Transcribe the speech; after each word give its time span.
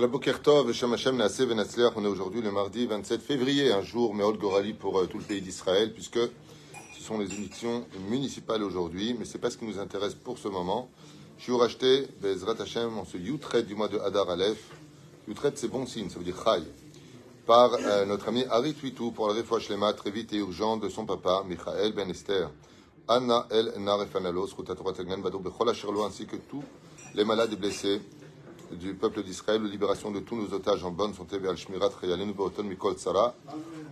On 0.00 0.04
est 2.04 2.06
aujourd'hui 2.06 2.40
le 2.40 2.52
mardi 2.52 2.86
27 2.86 3.20
février, 3.20 3.72
un 3.72 3.82
jour 3.82 4.14
Meol 4.14 4.38
Gorali 4.38 4.72
pour 4.72 4.96
euh, 4.96 5.06
tout 5.06 5.18
le 5.18 5.24
pays 5.24 5.40
d'Israël, 5.40 5.92
puisque 5.92 6.20
ce 6.20 7.02
sont 7.02 7.18
les 7.18 7.34
élections 7.34 7.84
municipales 8.08 8.62
aujourd'hui, 8.62 9.16
mais 9.18 9.24
c'est 9.24 9.40
pas 9.40 9.50
ce 9.50 9.58
qui 9.58 9.64
nous 9.64 9.80
intéresse 9.80 10.14
pour 10.14 10.38
ce 10.38 10.46
moment. 10.46 10.88
Je 11.38 11.42
suis 11.42 11.52
racheté 11.52 12.06
Bezrat 12.22 12.62
Hashem 12.62 12.96
en 12.96 13.04
ce 13.04 13.16
Yutret 13.16 13.64
du 13.64 13.74
mois 13.74 13.88
de 13.88 13.98
Hadar 13.98 14.30
Aleph. 14.30 14.70
Yutret, 15.26 15.54
c'est 15.56 15.66
bon 15.66 15.84
signe, 15.84 16.10
ça 16.10 16.20
veut 16.20 16.24
dire 16.24 16.40
Chai. 16.44 16.62
Par 17.44 17.74
euh, 17.74 18.04
notre 18.04 18.28
ami 18.28 18.44
Ari 18.50 18.74
Twitou 18.74 19.10
pour 19.10 19.26
la 19.26 19.34
réfoua 19.34 19.58
Shlema 19.58 19.94
très 19.94 20.12
vite 20.12 20.32
et 20.32 20.36
urgent 20.36 20.76
de 20.76 20.88
son 20.88 21.06
papa, 21.06 21.42
Michael 21.44 21.92
Ben 21.92 22.08
Esther. 22.08 22.50
Anna 23.08 23.48
El 23.50 23.72
Narefanalos, 23.78 24.54
Rutatorah 24.56 24.92
Tegnan, 24.92 25.18
Badou 25.18 25.40
Bechol 25.40 25.70
ainsi 26.06 26.24
que 26.24 26.36
tous 26.36 26.62
les 27.16 27.24
malades 27.24 27.52
et 27.52 27.56
blessés 27.56 28.00
du 28.72 28.94
peuple 28.94 29.22
d'Israël, 29.22 29.62
la 29.62 29.68
libération 29.68 30.10
de 30.10 30.20
tous 30.20 30.36
nos 30.36 30.52
otages 30.52 30.84
en 30.84 30.90
bonne 30.90 31.14
santé, 31.14 31.38
vers 31.38 31.56
Shmirat 31.56 31.90
Chayalinu 32.00 32.32
Beoton 32.32 32.64
Mikol 32.64 32.94
Tzara, 32.94 33.34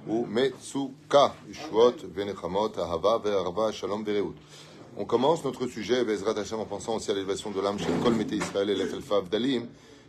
ou 0.06 0.26
Metsuka, 0.26 1.34
Ishvot, 1.50 1.94
Venechamot, 2.14 2.78
Ahava, 2.78 3.18
Ve'arva, 3.18 3.72
Shalom, 3.72 4.04
Vereut. 4.04 4.34
On 4.98 5.04
commence 5.04 5.44
notre 5.44 5.66
sujet, 5.66 6.04
Bezrat 6.04 6.38
Hashem, 6.38 6.58
en 6.58 6.64
pensant 6.64 6.96
aussi 6.96 7.10
à 7.10 7.14
l'élévation 7.14 7.50
de 7.50 7.60
l'âme 7.60 7.78
chez 7.78 7.90
Kol 8.02 8.14
Mété 8.14 8.36
Israël 8.36 8.70
et 8.70 8.74
l'Efelfav 8.74 9.28
d'Alim, 9.28 9.66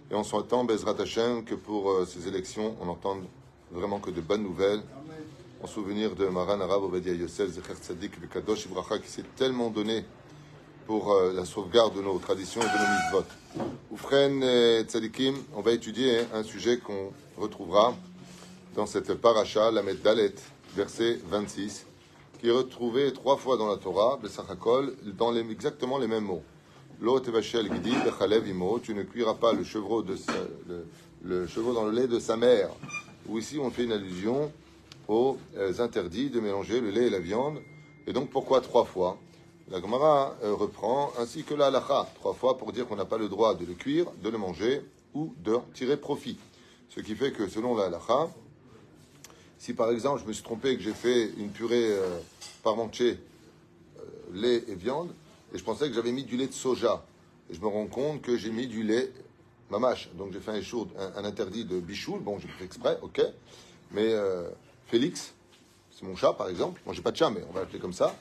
et 0.09 0.15
on 0.15 0.23
s'entend, 0.23 0.63
Bezrat 0.63 0.95
Hashem, 0.99 1.43
que 1.43 1.55
pour 1.55 1.91
euh, 1.91 2.05
ces 2.05 2.27
élections, 2.27 2.75
on 2.81 2.87
entende 2.87 3.23
vraiment 3.71 3.99
que 3.99 4.11
de 4.11 4.21
bonnes 4.21 4.43
nouvelles, 4.43 4.81
en 5.61 5.67
souvenir 5.67 6.15
de 6.15 6.27
Maran 6.27 6.61
Arab 6.61 6.83
Obadia 6.83 7.13
Yosef, 7.13 7.49
Zecher 7.49 7.73
Tzadik, 7.73 8.19
Vekadosh 8.21 8.65
Ibracha, 8.65 8.99
qui 8.99 9.09
s'est 9.09 9.25
tellement 9.35 9.69
donné 9.69 10.05
pour 10.87 11.11
euh, 11.11 11.33
la 11.33 11.43
sauvegarde 11.43 11.97
de 11.97 12.01
nos 12.01 12.17
traditions 12.17 12.61
et 12.61 12.63
de 12.63 12.69
nos 12.69 13.19
mitzvot. 13.19 13.67
Oufren 13.91 14.41
et 14.41 14.83
Tzadikim, 14.83 15.35
on 15.53 15.61
va 15.61 15.73
étudier 15.73 16.21
un 16.33 16.43
sujet 16.43 16.77
qu'on 16.77 17.11
retrouvera 17.37 17.93
dans 18.73 18.85
cette 18.85 19.13
paracha, 19.15 19.69
la 19.69 19.83
Dalet, 19.93 20.33
verset 20.75 21.19
26, 21.27 21.85
qui 22.39 22.47
est 22.47 22.51
retrouvé 22.51 23.11
trois 23.11 23.35
fois 23.35 23.57
dans 23.57 23.67
la 23.67 23.75
Torah, 23.75 24.17
Besachakol, 24.21 24.95
dans 25.17 25.35
exactement 25.35 25.97
les 25.97 26.07
mêmes 26.07 26.23
mots. 26.23 26.43
Lo 27.01 27.19
tevachel 27.19 27.71
gidi 27.71 27.93
tu 28.81 28.95
ne 28.95 29.03
cuiras 29.03 29.33
pas 29.35 29.51
le 29.53 29.63
chevreau, 29.63 30.01
de 30.01 30.15
le, 30.67 30.87
le 31.23 31.47
chevreau 31.47 31.73
dans 31.73 31.85
le 31.85 31.91
lait 31.91 32.07
de 32.07 32.17
sa 32.17 32.37
mère. 32.37 32.69
Ou 33.27 33.37
ici, 33.37 33.59
on 33.59 33.69
fait 33.69 33.83
une 33.83 33.91
allusion 33.91 34.51
aux 35.07 35.37
euh, 35.57 35.73
interdits 35.79 36.29
de 36.29 36.39
mélanger 36.39 36.79
le 36.79 36.91
lait 36.91 37.07
et 37.07 37.09
la 37.09 37.19
viande. 37.19 37.59
Et 38.07 38.13
donc, 38.13 38.29
pourquoi 38.29 38.61
trois 38.61 38.85
fois? 38.85 39.17
La 39.69 39.81
Gemara 39.81 40.33
euh, 40.43 40.53
reprend, 40.53 41.11
ainsi 41.19 41.43
que 41.43 41.53
la 41.53 41.67
halacha, 41.67 42.07
trois 42.15 42.33
fois 42.33 42.57
pour 42.57 42.71
dire 42.71 42.87
qu'on 42.87 42.95
n'a 42.95 43.03
pas 43.03 43.17
le 43.17 43.27
droit 43.27 43.53
de 43.53 43.65
le 43.65 43.73
cuire, 43.73 44.05
de 44.23 44.29
le 44.29 44.37
manger 44.37 44.81
ou 45.13 45.33
de 45.39 45.57
tirer 45.73 45.97
profit. 45.97 46.37
Ce 46.87 47.01
qui 47.01 47.15
fait 47.15 47.33
que 47.33 47.49
selon 47.49 47.75
la 47.75 47.85
halacha, 47.85 48.29
si 49.57 49.73
par 49.73 49.91
exemple 49.91 50.21
je 50.21 50.27
me 50.27 50.31
suis 50.31 50.43
trompé 50.43 50.69
et 50.69 50.77
que 50.77 50.83
j'ai 50.83 50.93
fait 50.93 51.31
une 51.37 51.49
purée 51.49 51.91
euh, 51.91 52.17
parmentier, 52.63 53.19
euh, 53.99 54.01
lait 54.33 54.63
et 54.69 54.75
viande, 54.75 55.11
et 55.53 55.57
je 55.57 55.63
pensais 55.65 55.89
que 55.89 55.93
j'avais 55.93 56.13
mis 56.13 56.23
du 56.23 56.37
lait 56.37 56.47
de 56.47 56.53
soja, 56.53 57.03
et 57.49 57.53
je 57.53 57.59
me 57.59 57.67
rends 57.67 57.87
compte 57.87 58.21
que 58.21 58.37
j'ai 58.37 58.51
mis 58.51 58.67
du 58.67 58.83
lait 58.83 59.11
mamache, 59.69 60.07
donc 60.13 60.31
j'ai 60.31 60.39
fait 60.39 60.51
un, 60.97 61.25
interdit 61.25 61.65
de 61.65 61.81
bichoul, 61.81 62.21
bon 62.21 62.39
j'ai 62.39 62.47
fait 62.47 62.63
exprès, 62.63 62.97
ok, 63.01 63.21
mais 63.91 64.13
euh, 64.13 64.47
Félix, 64.85 65.33
c'est 65.91 66.05
mon 66.05 66.15
chat 66.15 66.31
par 66.31 66.47
exemple, 66.47 66.79
moi 66.85 66.95
j'ai 66.95 67.01
pas 67.01 67.11
de 67.11 67.17
chat 67.17 67.29
mais 67.29 67.41
on 67.49 67.51
va 67.51 67.59
l'appeler 67.59 67.79
comme 67.79 67.91
ça, 67.91 68.15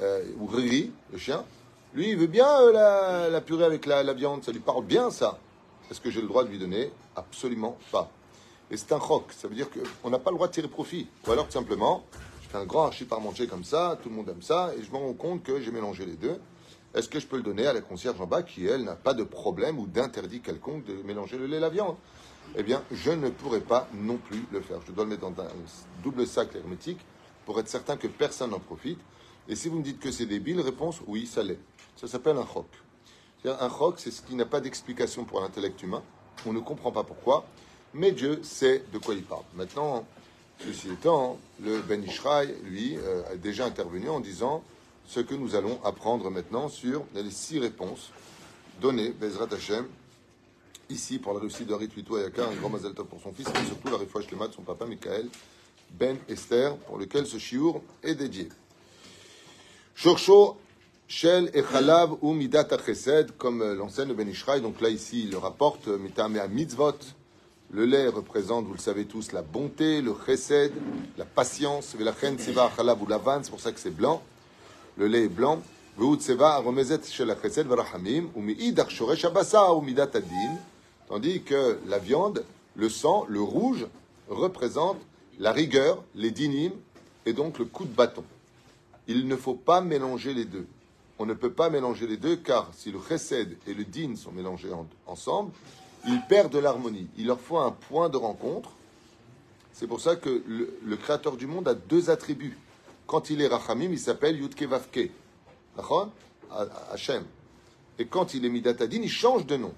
euh, 0.00 0.24
ou 0.38 0.46
Riri, 0.46 0.92
le 1.12 1.18
chien, 1.18 1.44
lui 1.94 2.10
il 2.10 2.16
veut 2.16 2.26
bien 2.26 2.48
euh, 2.60 2.72
la, 2.72 3.28
la 3.30 3.40
purée 3.40 3.64
avec 3.64 3.86
la, 3.86 4.12
viande, 4.12 4.44
ça 4.44 4.52
lui 4.52 4.60
parle 4.60 4.84
bien 4.84 5.10
ça. 5.10 5.38
Est-ce 5.90 6.00
que 6.00 6.10
j'ai 6.10 6.20
le 6.20 6.28
droit 6.28 6.44
de 6.44 6.48
lui 6.48 6.58
donner? 6.58 6.90
Absolument 7.14 7.76
pas. 7.92 8.10
Et 8.70 8.76
c'est 8.76 8.92
un 8.92 8.98
croc, 8.98 9.32
ça 9.32 9.48
veut 9.48 9.54
dire 9.54 9.68
qu'on 9.70 10.10
n'a 10.10 10.18
pas 10.18 10.30
le 10.30 10.36
droit 10.36 10.48
de 10.48 10.52
tirer 10.52 10.68
profit. 10.68 11.06
Ou 11.26 11.32
alors 11.32 11.46
tout 11.46 11.52
simplement, 11.52 12.04
je 12.42 12.48
fais 12.48 12.58
un 12.58 12.64
grand 12.64 12.86
archi 12.86 13.04
parmentier 13.04 13.46
comme 13.46 13.64
ça, 13.64 13.98
tout 14.02 14.08
le 14.08 14.14
monde 14.14 14.28
aime 14.28 14.42
ça, 14.42 14.72
et 14.76 14.82
je 14.82 14.90
me 14.90 14.96
rends 14.96 15.12
compte 15.12 15.42
que 15.42 15.60
j'ai 15.60 15.70
mélangé 15.70 16.06
les 16.06 16.16
deux. 16.16 16.40
Est-ce 16.94 17.08
que 17.08 17.18
je 17.18 17.26
peux 17.26 17.36
le 17.36 17.42
donner 17.42 17.66
à 17.66 17.72
la 17.72 17.80
concierge 17.80 18.20
en 18.20 18.26
bas 18.26 18.42
qui, 18.42 18.66
elle, 18.66 18.84
n'a 18.84 18.94
pas 18.94 19.14
de 19.14 19.24
problème 19.24 19.78
ou 19.78 19.86
d'interdit 19.86 20.40
quelconque 20.40 20.84
de 20.84 20.94
mélanger 21.02 21.36
le 21.36 21.46
lait 21.46 21.56
et 21.56 21.60
la 21.60 21.68
viande? 21.68 21.96
Eh 22.56 22.62
bien, 22.62 22.82
je 22.92 23.10
ne 23.10 23.30
pourrais 23.30 23.60
pas 23.60 23.88
non 23.94 24.16
plus 24.16 24.44
le 24.52 24.60
faire. 24.60 24.78
Je 24.86 24.92
dois 24.92 25.04
le 25.04 25.10
mettre 25.10 25.28
dans 25.28 25.42
un 25.42 25.48
double 26.04 26.26
sac 26.26 26.54
hermétique 26.54 27.00
pour 27.46 27.58
être 27.58 27.68
certain 27.68 27.96
que 27.96 28.06
personne 28.06 28.50
n'en 28.50 28.60
profite. 28.60 29.00
Et 29.48 29.56
si 29.56 29.68
vous 29.68 29.78
me 29.78 29.82
dites 29.82 30.00
que 30.00 30.10
c'est 30.10 30.26
débile, 30.26 30.60
réponse 30.60 31.00
oui, 31.06 31.26
ça 31.26 31.42
l'est. 31.42 31.58
Ça 31.96 32.08
s'appelle 32.08 32.36
un 32.36 32.46
choc. 32.46 32.66
Un 33.44 33.68
choc, 33.68 33.96
c'est 33.98 34.10
ce 34.10 34.22
qui 34.22 34.34
n'a 34.34 34.46
pas 34.46 34.60
d'explication 34.60 35.24
pour 35.24 35.40
l'intellect 35.40 35.82
humain. 35.82 36.02
On 36.46 36.52
ne 36.52 36.60
comprend 36.60 36.92
pas 36.92 37.04
pourquoi, 37.04 37.46
mais 37.92 38.12
Dieu 38.12 38.40
sait 38.42 38.82
de 38.92 38.98
quoi 38.98 39.14
il 39.14 39.22
parle. 39.22 39.44
Maintenant, 39.54 40.06
ceci 40.60 40.88
étant, 40.90 41.38
le 41.62 41.82
Ben 41.82 42.02
Ishraï, 42.02 42.54
lui, 42.64 42.96
euh, 42.96 43.22
a 43.30 43.36
déjà 43.36 43.66
intervenu 43.66 44.08
en 44.08 44.20
disant 44.20 44.62
ce 45.06 45.20
que 45.20 45.34
nous 45.34 45.54
allons 45.54 45.78
apprendre 45.84 46.30
maintenant 46.30 46.68
sur 46.70 47.04
les 47.14 47.30
six 47.30 47.58
réponses 47.58 48.10
données, 48.80 49.10
Bezrat 49.10 49.52
Hashem, 49.52 49.86
ici 50.88 51.18
pour 51.18 51.34
la 51.34 51.40
réussite 51.40 51.66
de 51.66 51.74
Ritwito 51.74 52.16
Ayaka, 52.16 52.46
un 52.46 52.54
grand 52.54 52.70
mazel 52.70 52.94
tov 52.94 53.06
pour 53.06 53.20
son 53.20 53.32
fils, 53.32 53.48
mais 53.54 53.64
surtout 53.64 53.88
la 53.88 53.98
réfouche 53.98 54.26
de 54.26 54.36
son 54.52 54.62
papa 54.62 54.86
Michael 54.86 55.28
Ben 55.90 56.16
Esther, 56.28 56.76
pour 56.78 56.98
lequel 56.98 57.26
ce 57.26 57.38
chiour 57.38 57.82
est 58.02 58.14
dédié. 58.14 58.48
Shorsho 59.94 60.56
Shel 61.06 61.50
Echalav 61.54 62.16
ou 62.20 62.32
Midat 62.32 62.66
comme 63.38 63.62
euh, 63.62 63.74
l'enseigne 63.74 64.08
le 64.08 64.14
Ben 64.14 64.28
Ishraï. 64.28 64.60
Donc 64.60 64.80
là, 64.80 64.88
ici, 64.88 65.24
il 65.24 65.30
le 65.30 65.38
rapporte, 65.38 65.86
euh, 65.86 65.98
Mitame 65.98 66.36
à 66.36 66.48
Mitzvot. 66.48 66.98
Le 67.70 67.84
lait 67.84 68.08
représente, 68.08 68.66
vous 68.66 68.72
le 68.72 68.78
savez 68.78 69.04
tous, 69.04 69.32
la 69.32 69.42
bonté, 69.42 70.02
le 70.02 70.14
Chesed, 70.26 70.72
la 71.16 71.24
patience. 71.24 71.94
Velachen 71.94 72.38
Seva 72.38 72.70
Chalav 72.74 73.00
ou 73.02 73.06
Lavan, 73.06 73.40
c'est 73.42 73.50
pour 73.50 73.60
ça 73.60 73.70
que 73.70 73.78
c'est 73.78 73.94
blanc. 73.94 74.22
Le 74.96 75.06
lait 75.06 75.24
est 75.24 75.28
blanc. 75.28 75.62
Veut 75.96 76.18
Seva 76.18 76.56
Remezet 76.56 77.02
Shel 77.04 77.34
Chesed 77.40 77.66
Varachamim, 77.66 78.30
ou 78.34 78.40
Mi'idach 78.40 78.90
Shoresh 78.90 79.24
Abasa 79.24 79.72
ou 79.72 79.80
Midat 79.80 80.10
Adin. 80.14 80.58
Tandis 81.06 81.42
que 81.42 81.78
la 81.86 81.98
viande, 81.98 82.44
le 82.74 82.88
sang, 82.88 83.26
le 83.28 83.42
rouge, 83.42 83.86
représente 84.28 84.98
la 85.38 85.52
rigueur, 85.52 86.02
les 86.16 86.32
dinim, 86.32 86.72
et 87.26 87.32
donc 87.32 87.58
le 87.58 87.66
coup 87.66 87.84
de 87.84 87.94
bâton. 87.94 88.24
Il 89.06 89.28
ne 89.28 89.36
faut 89.36 89.54
pas 89.54 89.80
mélanger 89.80 90.34
les 90.34 90.44
deux. 90.44 90.66
On 91.18 91.26
ne 91.26 91.34
peut 91.34 91.52
pas 91.52 91.70
mélanger 91.70 92.06
les 92.06 92.16
deux 92.16 92.36
car 92.36 92.70
si 92.74 92.90
le 92.90 92.98
chesed 93.00 93.56
et 93.66 93.74
le 93.74 93.84
din 93.84 94.16
sont 94.16 94.32
mélangés 94.32 94.72
en- 94.72 94.86
ensemble, 95.06 95.52
ils 96.06 96.20
perdent 96.28 96.56
l'harmonie. 96.56 97.08
Il 97.16 97.26
leur 97.26 97.40
faut 97.40 97.58
un 97.58 97.70
point 97.70 98.08
de 98.08 98.16
rencontre. 98.16 98.70
C'est 99.72 99.86
pour 99.86 100.00
ça 100.00 100.16
que 100.16 100.42
le, 100.46 100.96
créateur 100.96 101.36
du 101.36 101.46
monde 101.46 101.68
a 101.68 101.74
deux 101.74 102.10
attributs. 102.10 102.56
Quand 103.06 103.30
il 103.30 103.40
est 103.40 103.46
rachamim, 103.48 103.90
il 103.90 103.98
s'appelle 103.98 104.38
Yudke 104.40 104.62
Vavke. 104.62 105.10
Hachem. 106.92 107.24
Et 107.98 108.06
quand 108.06 108.34
il 108.34 108.44
est 108.44 108.48
Midatadin, 108.48 109.00
il 109.02 109.10
change 109.10 109.46
de 109.46 109.56
nom. 109.56 109.74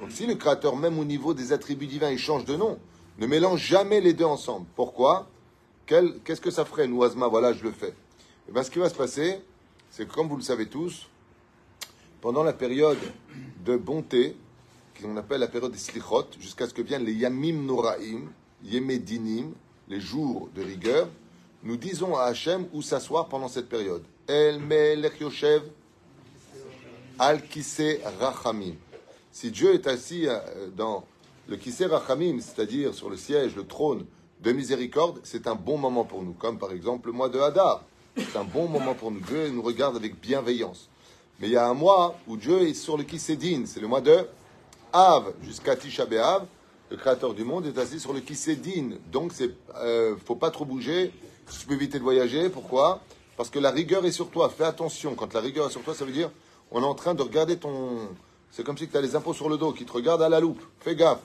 Donc 0.00 0.10
si 0.10 0.26
le 0.26 0.34
créateur, 0.34 0.76
même 0.76 0.98
au 0.98 1.04
niveau 1.04 1.34
des 1.34 1.52
attributs 1.52 1.86
divins, 1.86 2.10
il 2.10 2.18
change 2.18 2.44
de 2.44 2.56
nom, 2.56 2.78
ne 3.18 3.26
mélange 3.26 3.60
jamais 3.60 4.00
les 4.00 4.12
deux 4.12 4.24
ensemble. 4.24 4.66
Pourquoi? 4.74 5.28
Qu'est-ce 5.86 6.40
que 6.40 6.50
ça 6.50 6.64
ferait, 6.64 6.88
nous, 6.88 7.02
Asma? 7.02 7.28
Voilà, 7.28 7.52
je 7.52 7.62
le 7.62 7.70
fais. 7.70 7.94
Et 8.48 8.52
bien, 8.52 8.62
ce 8.62 8.70
qui 8.70 8.78
va 8.78 8.88
se 8.88 8.94
passer, 8.94 9.40
c'est 9.90 10.06
que, 10.06 10.12
comme 10.12 10.28
vous 10.28 10.36
le 10.36 10.42
savez 10.42 10.66
tous, 10.68 11.08
pendant 12.20 12.42
la 12.42 12.52
période 12.52 12.98
de 13.64 13.76
bonté, 13.76 14.36
qu'on 15.00 15.16
appelle 15.16 15.40
la 15.40 15.48
période 15.48 15.72
des 15.72 15.78
slichot, 15.78 16.26
jusqu'à 16.38 16.66
ce 16.66 16.74
que 16.74 16.82
viennent 16.82 17.04
les 17.04 17.12
yamim 17.12 17.64
noraim, 17.64 18.30
yemedinim, 18.62 19.52
les 19.88 20.00
jours 20.00 20.48
de 20.54 20.62
rigueur, 20.62 21.08
nous 21.62 21.76
disons 21.76 22.16
à 22.16 22.24
Hachem 22.24 22.66
où 22.72 22.82
s'asseoir 22.82 23.28
pendant 23.28 23.48
cette 23.48 23.68
période. 23.68 24.02
El 24.26 24.58
melech 24.60 25.20
yoshev 25.20 25.62
al 27.18 27.42
kise 27.42 28.00
rachamim. 28.20 28.74
Si 29.30 29.50
Dieu 29.50 29.74
est 29.74 29.86
assis 29.86 30.26
euh, 30.26 30.38
dans 30.76 31.04
le 31.48 31.56
kise 31.56 31.82
rachamim, 31.82 32.40
c'est-à-dire 32.40 32.94
sur 32.94 33.10
le 33.10 33.16
siège, 33.16 33.56
le 33.56 33.66
trône 33.66 34.04
de 34.40 34.52
miséricorde, 34.52 35.20
c'est 35.22 35.46
un 35.46 35.54
bon 35.54 35.78
moment 35.78 36.04
pour 36.04 36.22
nous, 36.22 36.34
comme 36.34 36.58
par 36.58 36.72
exemple 36.72 37.08
le 37.08 37.12
mois 37.12 37.28
de 37.28 37.38
Hadar. 37.38 37.84
C'est 38.16 38.36
un 38.36 38.44
bon 38.44 38.68
moment 38.68 38.94
pour 38.94 39.10
nous. 39.10 39.20
Dieu 39.20 39.48
nous 39.50 39.62
regarde 39.62 39.96
avec 39.96 40.20
bienveillance. 40.20 40.88
Mais 41.40 41.48
il 41.48 41.52
y 41.52 41.56
a 41.56 41.66
un 41.66 41.74
mois 41.74 42.16
où 42.28 42.36
Dieu 42.36 42.62
est 42.62 42.74
sur 42.74 42.96
le 42.96 43.02
Kisédine, 43.02 43.66
c'est 43.66 43.80
le 43.80 43.88
mois 43.88 44.00
de 44.00 44.26
Av 44.92 45.32
jusqu'à 45.42 45.74
Tisha 45.74 46.06
B'Av. 46.06 46.46
Le 46.90 46.96
créateur 46.96 47.34
du 47.34 47.42
monde 47.42 47.66
est 47.66 47.76
assis 47.76 47.98
sur 47.98 48.12
le 48.12 48.20
Kisédine. 48.20 48.98
Donc, 49.10 49.32
c'est, 49.32 49.50
euh, 49.76 50.14
faut 50.24 50.36
pas 50.36 50.52
trop 50.52 50.64
bouger. 50.64 51.12
Si 51.48 51.58
tu 51.58 51.66
peux 51.66 51.74
éviter 51.74 51.98
de 51.98 52.04
voyager, 52.04 52.48
pourquoi? 52.50 53.00
Parce 53.36 53.50
que 53.50 53.58
la 53.58 53.72
rigueur 53.72 54.04
est 54.06 54.12
sur 54.12 54.30
toi. 54.30 54.48
Fais 54.48 54.64
attention. 54.64 55.16
Quand 55.16 55.34
la 55.34 55.40
rigueur 55.40 55.66
est 55.66 55.70
sur 55.70 55.82
toi, 55.82 55.94
ça 55.94 56.04
veut 56.04 56.12
dire 56.12 56.30
on 56.70 56.82
est 56.82 56.86
en 56.86 56.94
train 56.94 57.14
de 57.14 57.22
regarder 57.22 57.56
ton. 57.56 58.08
C'est 58.50 58.64
comme 58.64 58.78
si 58.78 58.88
tu 58.88 58.96
as 58.96 59.00
les 59.00 59.16
impôts 59.16 59.34
sur 59.34 59.48
le 59.48 59.56
dos 59.56 59.72
qui 59.72 59.84
te 59.84 59.92
regardent 59.92 60.22
à 60.22 60.28
la 60.28 60.38
loupe. 60.38 60.62
Fais 60.80 60.94
gaffe. 60.94 61.22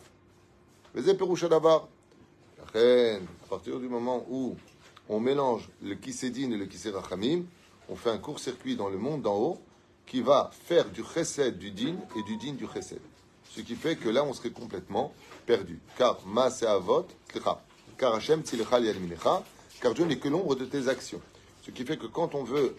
Les 0.95 1.07
éperouches 1.09 1.47
d'abord. 1.47 1.87
À 2.73 3.47
partir 3.49 3.79
du 3.79 3.87
moment 3.87 4.25
où 4.29 4.55
on 5.09 5.19
mélange 5.19 5.69
le 5.81 5.95
Kisédine 5.95 6.53
et 6.53 6.57
le 6.57 6.67
Kisérachamim, 6.67 7.43
on 7.89 7.95
fait 7.95 8.11
un 8.11 8.19
court-circuit 8.19 8.75
dans 8.75 8.89
le 8.89 8.99
monde 8.99 9.23
d'en 9.23 9.35
haut 9.35 9.61
qui 10.05 10.21
va 10.21 10.51
faire 10.65 10.89
du 10.89 11.03
chesed 11.03 11.57
du 11.57 11.71
din 11.71 11.95
et 12.15 12.23
du 12.23 12.37
din 12.37 12.53
du 12.53 12.67
chesed. 12.71 13.01
Ce 13.49 13.61
qui 13.61 13.75
fait 13.75 13.95
que 13.95 14.07
là, 14.07 14.23
on 14.23 14.33
serait 14.33 14.51
complètement 14.51 15.13
perdu. 15.47 15.79
Car 15.97 16.19
ma 16.27 16.49
avot, 16.67 17.07
car 17.97 18.15
Hachem 18.15 18.43
car 19.81 19.93
Dieu 19.93 20.05
n'est 20.05 20.19
que 20.19 20.29
l'ombre 20.29 20.55
de 20.55 20.65
tes 20.65 20.87
actions. 20.87 21.21
Ce 21.63 21.71
qui 21.71 21.83
fait 21.85 21.97
que 21.97 22.05
quand 22.05 22.35
on 22.35 22.43
veut 22.43 22.75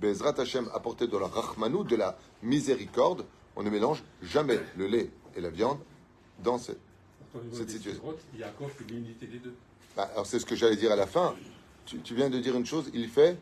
Bezrat 0.00 0.40
Hashem 0.40 0.70
apporter 0.72 1.06
de 1.06 1.16
la 1.18 1.26
rachmanou, 1.26 1.84
de 1.84 1.96
la 1.96 2.18
miséricorde, 2.42 3.26
on 3.54 3.62
ne 3.62 3.70
mélange 3.70 4.02
jamais 4.22 4.58
le 4.76 4.86
lait 4.86 5.10
et 5.36 5.40
la 5.40 5.50
viande 5.50 5.78
dans 6.42 6.56
cette, 6.56 6.80
cette 7.52 7.70
situation. 7.70 8.02
Il 8.32 8.40
y 8.40 8.44
a 8.44 8.52
l'unité 8.88 9.26
des 9.26 9.38
deux. 9.38 9.54
Bah, 10.00 10.08
alors 10.12 10.24
c'est 10.24 10.38
ce 10.38 10.46
que 10.46 10.56
j'allais 10.56 10.76
dire 10.76 10.92
à 10.92 10.96
la 10.96 11.06
fin. 11.06 11.34
Tu, 11.84 11.98
tu, 11.98 12.14
viens 12.14 12.30
de 12.30 12.38
dire 12.38 12.56
une 12.56 12.64
chose, 12.64 12.90
il 12.94 13.06
fait 13.06 13.36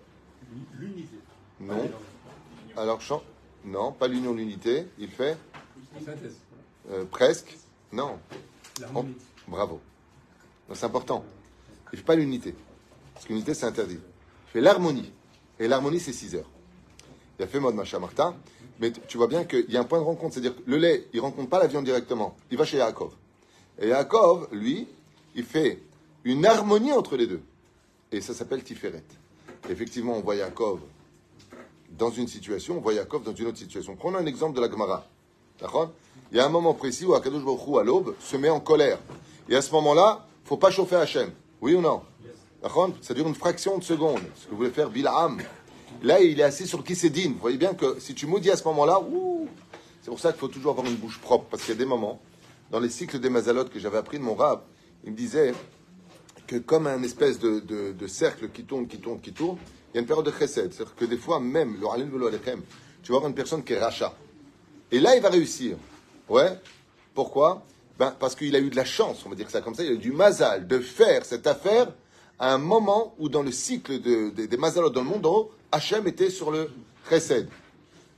L'unité. 0.76 1.16
Non. 1.60 1.88
Alors, 2.76 3.00
non, 3.64 3.92
pas 3.92 4.08
l'union, 4.08 4.34
l'unité. 4.34 4.86
Il 4.98 5.08
fait 5.08 5.36
euh, 6.90 7.04
Presque. 7.12 7.56
Non. 7.92 8.18
L'harmonie. 8.80 9.14
bravo. 9.46 9.80
C'est 10.72 10.84
important. 10.84 11.24
Il 11.92 11.94
ne 11.94 11.98
fait 11.98 12.04
pas 12.04 12.16
l'unité. 12.16 12.56
Parce 13.14 13.26
que 13.26 13.32
l'unité, 13.32 13.54
c'est 13.54 13.66
interdit. 13.66 14.00
Il 14.48 14.50
fait 14.50 14.60
l'harmonie. 14.60 15.12
Et 15.60 15.68
l'harmonie, 15.68 16.00
c'est 16.00 16.12
6 16.12 16.34
heures. 16.34 16.50
Il 17.38 17.44
a 17.44 17.46
fait 17.46 17.60
mode 17.60 17.76
Macha 17.76 18.00
Martin. 18.00 18.34
Mais 18.80 18.90
tu 18.90 19.16
vois 19.16 19.28
bien 19.28 19.44
qu'il 19.44 19.70
y 19.70 19.76
a 19.76 19.80
un 19.80 19.84
point 19.84 20.00
de 20.00 20.04
rencontre. 20.04 20.34
C'est-à-dire 20.34 20.56
que 20.56 20.68
le 20.68 20.76
lait, 20.76 21.06
il 21.12 21.18
ne 21.18 21.22
rencontre 21.22 21.50
pas 21.50 21.60
la 21.60 21.68
viande 21.68 21.84
directement. 21.84 22.36
Il 22.50 22.58
va 22.58 22.64
chez 22.64 22.78
Yaakov. 22.78 23.12
Et 23.78 23.88
Yaakov, 23.88 24.48
lui, 24.50 24.88
il 25.36 25.44
fait 25.44 25.82
une 26.28 26.44
harmonie 26.44 26.92
entre 26.92 27.16
les 27.16 27.26
deux. 27.26 27.42
Et 28.12 28.20
ça 28.20 28.34
s'appelle 28.34 28.62
Tiferet. 28.62 29.04
Effectivement, 29.68 30.16
on 30.16 30.20
voit 30.20 30.36
Yaakov 30.36 30.80
dans 31.90 32.10
une 32.10 32.28
situation, 32.28 32.76
on 32.76 32.80
voit 32.80 32.94
Yaakov 32.94 33.22
dans 33.24 33.34
une 33.34 33.46
autre 33.46 33.58
situation. 33.58 33.96
Prenons 33.96 34.18
un 34.18 34.26
exemple 34.26 34.56
de 34.56 34.60
la 34.60 34.70
Gemara. 34.70 35.06
D'accord? 35.60 35.90
Il 36.30 36.36
y 36.36 36.40
a 36.40 36.46
un 36.46 36.50
moment 36.50 36.74
précis 36.74 37.04
où 37.06 37.14
Akadosh 37.14 37.42
Baruch 37.42 37.80
à 37.80 37.82
l'aube, 37.82 38.14
se 38.20 38.36
met 38.36 38.50
en 38.50 38.60
colère. 38.60 38.98
Et 39.48 39.56
à 39.56 39.62
ce 39.62 39.72
moment-là, 39.72 40.26
il 40.26 40.44
ne 40.44 40.48
faut 40.48 40.56
pas 40.58 40.70
chauffer 40.70 40.96
Hachem. 40.96 41.30
Oui 41.60 41.74
ou 41.74 41.80
non? 41.80 42.02
D'accord? 42.62 42.90
Ça 43.00 43.14
dure 43.14 43.26
une 43.26 43.34
fraction 43.34 43.78
de 43.78 43.84
seconde. 43.84 44.20
Ce 44.36 44.46
que 44.46 44.54
voulait 44.54 44.70
faire 44.70 44.90
Bilham. 44.90 45.40
Là, 46.02 46.20
il 46.20 46.38
est 46.38 46.44
assis 46.44 46.66
sur 46.66 46.78
le 46.78 46.84
Kisedin. 46.84 47.30
Vous 47.30 47.40
voyez 47.40 47.56
bien 47.56 47.74
que 47.74 47.98
si 47.98 48.14
tu 48.14 48.26
maudis 48.26 48.50
à 48.50 48.56
ce 48.56 48.64
moment-là, 48.64 49.00
c'est 50.02 50.10
pour 50.10 50.20
ça 50.20 50.30
qu'il 50.30 50.40
faut 50.40 50.48
toujours 50.48 50.72
avoir 50.72 50.86
une 50.86 50.96
bouche 50.96 51.18
propre. 51.18 51.46
Parce 51.50 51.62
qu'il 51.64 51.74
y 51.74 51.76
a 51.76 51.78
des 51.78 51.86
moments, 51.86 52.20
dans 52.70 52.80
les 52.80 52.90
cycles 52.90 53.18
des 53.18 53.30
mazalotes 53.30 53.70
que 53.70 53.78
j'avais 53.78 53.98
appris 53.98 54.18
de 54.18 54.24
mon 54.24 54.34
rab, 54.34 54.60
il 55.04 55.12
me 55.12 55.16
disait 55.16 55.54
que 56.48 56.56
comme 56.56 56.86
un 56.86 57.02
espèce 57.02 57.38
de, 57.38 57.60
de, 57.60 58.06
cercle 58.06 58.48
qui 58.48 58.64
tourne, 58.64 58.88
qui 58.88 58.98
tourne, 58.98 59.20
qui 59.20 59.32
tourne, 59.32 59.58
il 59.92 59.96
y 59.96 59.98
a 59.98 60.00
une 60.00 60.06
période 60.06 60.26
de 60.26 60.32
chesed. 60.32 60.72
C'est-à-dire 60.72 60.96
que 60.96 61.04
des 61.04 61.18
fois, 61.18 61.38
même, 61.38 61.76
le 61.80 62.38
tu 63.02 63.12
vas 63.12 63.16
avoir 63.16 63.28
une 63.28 63.34
personne 63.34 63.62
qui 63.62 63.74
est 63.74 63.78
rachat. 63.78 64.14
Et 64.90 64.98
là, 64.98 65.14
il 65.14 65.22
va 65.22 65.28
réussir. 65.28 65.76
Ouais. 66.28 66.58
Pourquoi? 67.14 67.62
Ben, 67.98 68.14
Parce 68.18 68.34
qu'il 68.34 68.56
a 68.56 68.60
eu 68.60 68.70
de 68.70 68.76
la 68.76 68.84
chance, 68.84 69.24
on 69.26 69.28
va 69.28 69.34
dire 69.34 69.50
ça 69.50 69.60
comme 69.60 69.74
ça, 69.74 69.82
il 69.84 69.90
a 69.90 69.92
eu 69.92 69.98
du 69.98 70.12
mazal 70.12 70.66
de 70.66 70.78
faire 70.78 71.24
cette 71.24 71.46
affaire 71.46 71.92
à 72.38 72.54
un 72.54 72.58
moment 72.58 73.14
où, 73.18 73.28
dans 73.28 73.42
le 73.42 73.52
cycle 73.52 74.00
des 74.00 74.56
mazalot 74.56 74.90
dans 74.90 75.02
le 75.02 75.08
monde, 75.08 75.26
Hachem 75.70 76.06
était 76.06 76.30
sur 76.30 76.50
le 76.50 76.70
chesed. 77.10 77.48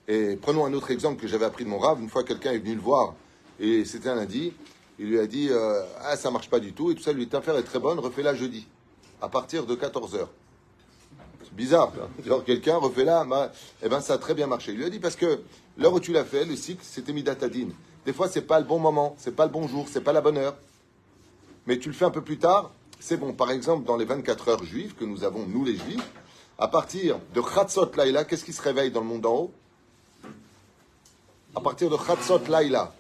Et 0.07 0.37
prenons 0.37 0.67
un 0.67 0.73
autre 0.73 0.91
exemple 0.91 1.21
que 1.21 1.29
j'avais 1.29 1.47
appris 1.47 1.65
de 1.65 1.69
mon 1.69 1.79
rave. 1.79 2.01
Une 2.01 2.09
fois, 2.09 2.23
quelqu'un 2.25 2.53
est 2.53 2.59
venu 2.59 2.75
le 2.75 2.81
voir, 2.81 3.15
et 3.59 3.85
c'était 3.85 4.09
un 4.09 4.17
lundi. 4.17 4.53
Il 5.01 5.07
lui 5.07 5.19
a 5.19 5.27
dit 5.27 5.49
euh, 5.51 5.83
Ah, 6.03 6.15
ça 6.15 6.31
marche 6.31 6.51
pas 6.51 6.61
du 6.61 6.75
tout, 6.75 6.91
et 6.91 6.95
tout 6.95 7.03
ça, 7.03 7.15
lui, 7.15 7.27
ta 7.27 7.39
affaire 7.39 7.57
est 7.57 7.63
très 7.63 7.79
bonne, 7.79 7.99
refais-la 7.99 8.35
jeudi, 8.35 8.67
à 9.23 9.31
partir 9.31 9.65
de 9.65 9.75
14h. 9.75 10.27
C'est 11.43 11.55
bizarre, 11.55 11.91
genre 12.25 12.45
quelqu'un 12.45 12.77
refait 12.77 13.05
là, 13.05 13.25
bah, 13.25 13.51
eh 13.83 13.89
ben 13.89 14.03
ça 14.03 14.15
a 14.15 14.19
très 14.19 14.35
bien 14.35 14.47
marché. 14.47 14.73
Il 14.73 14.79
lui 14.79 14.85
a 14.85 14.91
dit 14.91 14.99
parce 15.01 15.17
que 15.17 15.41
l'heure 15.79 15.95
où 15.95 16.01
tu 16.01 16.13
l'as 16.13 16.27
fait, 16.27 16.45
le 16.45 16.55
cycle, 16.55 16.83
c'était 16.85 17.15
midatadine. 17.15 17.73
Des 18.05 18.13
fois, 18.13 18.29
c'est 18.29 18.43
pas 18.43 18.61
le 18.61 18.67
bon 18.67 18.79
moment, 18.79 19.17
c'est 19.19 19.35
pas 19.35 19.47
le 19.47 19.51
bon 19.51 19.67
jour, 19.67 19.87
c'est 19.89 20.03
pas 20.03 20.13
la 20.13 20.21
bonne 20.21 20.37
heure. 20.37 20.55
Mais 21.67 21.79
tu 21.79 21.89
le 21.89 21.95
fais 21.95 22.05
un 22.05 22.11
peu 22.11 22.23
plus 22.23 22.39
tard, 22.39 22.71
c'est 22.99 23.17
bon. 23.17 23.33
Par 23.33 23.51
exemple, 23.51 23.87
dans 23.87 23.97
les 23.97 24.05
24 24.05 24.49
heures 24.49 24.65
juives 24.65 24.95
que 24.95 25.07
nous 25.07 25.25
avons, 25.25 25.47
nous 25.47 25.65
les 25.65 25.77
juifs, 25.77 26.11
à 26.59 26.69
partir 26.69 27.19
de 27.35 27.41
Chatzot 27.41 27.91
Laila, 27.97 28.25
qu'est-ce 28.25 28.45
qui 28.45 28.53
se 28.53 28.61
réveille 28.61 28.91
dans 28.91 29.01
le 29.01 29.07
monde 29.07 29.23
d'en 29.23 29.35
haut? 29.35 29.53
À 31.57 31.61
partir 31.63 31.89
de 31.89 31.97
Chatzot 31.97 32.43
Laila. 32.51 32.93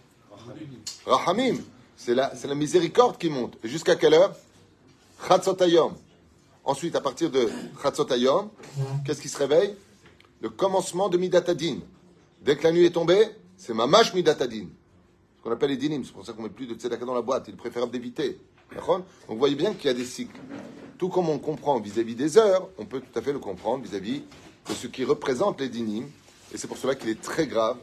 Rahamim. 1.05 1.59
C'est 2.03 2.15
la, 2.15 2.33
la, 2.43 2.55
miséricorde 2.55 3.19
qui 3.19 3.29
monte. 3.29 3.59
Et 3.63 3.69
jusqu'à 3.69 3.95
quelle 3.95 4.15
heure? 4.15 4.35
Chatzot 5.29 5.63
Ayom. 5.63 5.93
Ensuite, 6.65 6.97
à 6.97 7.03
partir 7.03 7.31
de 7.31 7.47
Chatzot 7.83 8.11
Ayom, 8.11 8.49
qu'est-ce 9.05 9.21
qui 9.21 9.29
se 9.29 9.37
réveille? 9.37 9.75
Le 10.41 10.49
commencement 10.49 11.11
de 11.11 11.19
Midatadin. 11.19 11.81
Dès 12.41 12.57
que 12.57 12.63
la 12.65 12.73
nuit 12.73 12.87
est 12.87 12.93
tombée, 12.93 13.29
c'est 13.59 13.75
Mamash 13.75 14.15
Midatadin. 14.15 14.69
Ce 15.37 15.43
qu'on 15.43 15.51
appelle 15.51 15.69
les 15.69 15.77
dinim. 15.77 16.03
C'est 16.03 16.15
pour 16.15 16.25
ça 16.25 16.33
qu'on 16.33 16.43
met 16.43 16.49
plus 16.49 16.67
de 16.67 16.75
tzedaka 16.75 17.05
dans 17.05 17.15
la 17.15 17.21
boîte. 17.21 17.49
Il 17.49 17.55
est 17.55 17.59
préférable 17.59 17.93
d'éviter. 17.93 18.41
Donc 18.75 19.05
vous 19.29 19.37
voyez 19.37 19.55
bien 19.55 19.75
qu'il 19.75 19.89
y 19.89 19.91
a 19.91 19.95
des 19.95 20.07
cycles. 20.07 20.41
Tout 20.97 21.11
comme 21.11 21.29
on 21.29 21.39
comprend 21.39 21.79
vis-à-vis 21.81 22.15
des 22.15 22.39
heures, 22.39 22.67
on 22.79 22.87
peut 22.87 23.01
tout 23.01 23.19
à 23.19 23.21
fait 23.21 23.35
le 23.35 23.41
comprendre 23.41 23.85
vis-à-vis 23.85 24.23
de 24.69 24.73
ce 24.73 24.87
qui 24.87 25.05
représente 25.05 25.61
les 25.61 25.69
dinim. 25.69 26.07
Et 26.55 26.57
c'est 26.57 26.67
pour 26.67 26.79
cela 26.79 26.95
qu'il 26.95 27.11
est 27.11 27.21
très 27.21 27.47
grave, 27.47 27.77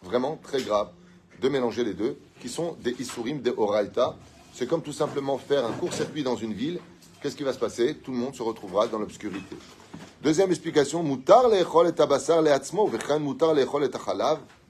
vraiment 0.00 0.38
très 0.40 0.62
grave, 0.62 0.90
de 1.40 1.48
mélanger 1.48 1.84
les 1.84 1.94
deux, 1.94 2.18
qui 2.40 2.48
sont 2.48 2.76
des 2.82 2.94
isurim, 2.98 3.40
des 3.40 3.52
oraita. 3.56 4.16
C'est 4.52 4.68
comme 4.68 4.82
tout 4.82 4.92
simplement 4.92 5.38
faire 5.38 5.64
un 5.64 5.72
court-circuit 5.72 6.22
dans 6.22 6.36
une 6.36 6.52
ville. 6.52 6.78
Qu'est-ce 7.20 7.36
qui 7.36 7.42
va 7.42 7.52
se 7.52 7.58
passer? 7.58 7.96
Tout 7.96 8.12
le 8.12 8.18
monde 8.18 8.34
se 8.34 8.42
retrouvera 8.42 8.86
dans 8.86 8.98
l'obscurité. 8.98 9.56
Deuxième 10.22 10.50
explication, 10.50 11.04
et 11.04 11.58
lechol 11.58 11.88
et 13.84 13.90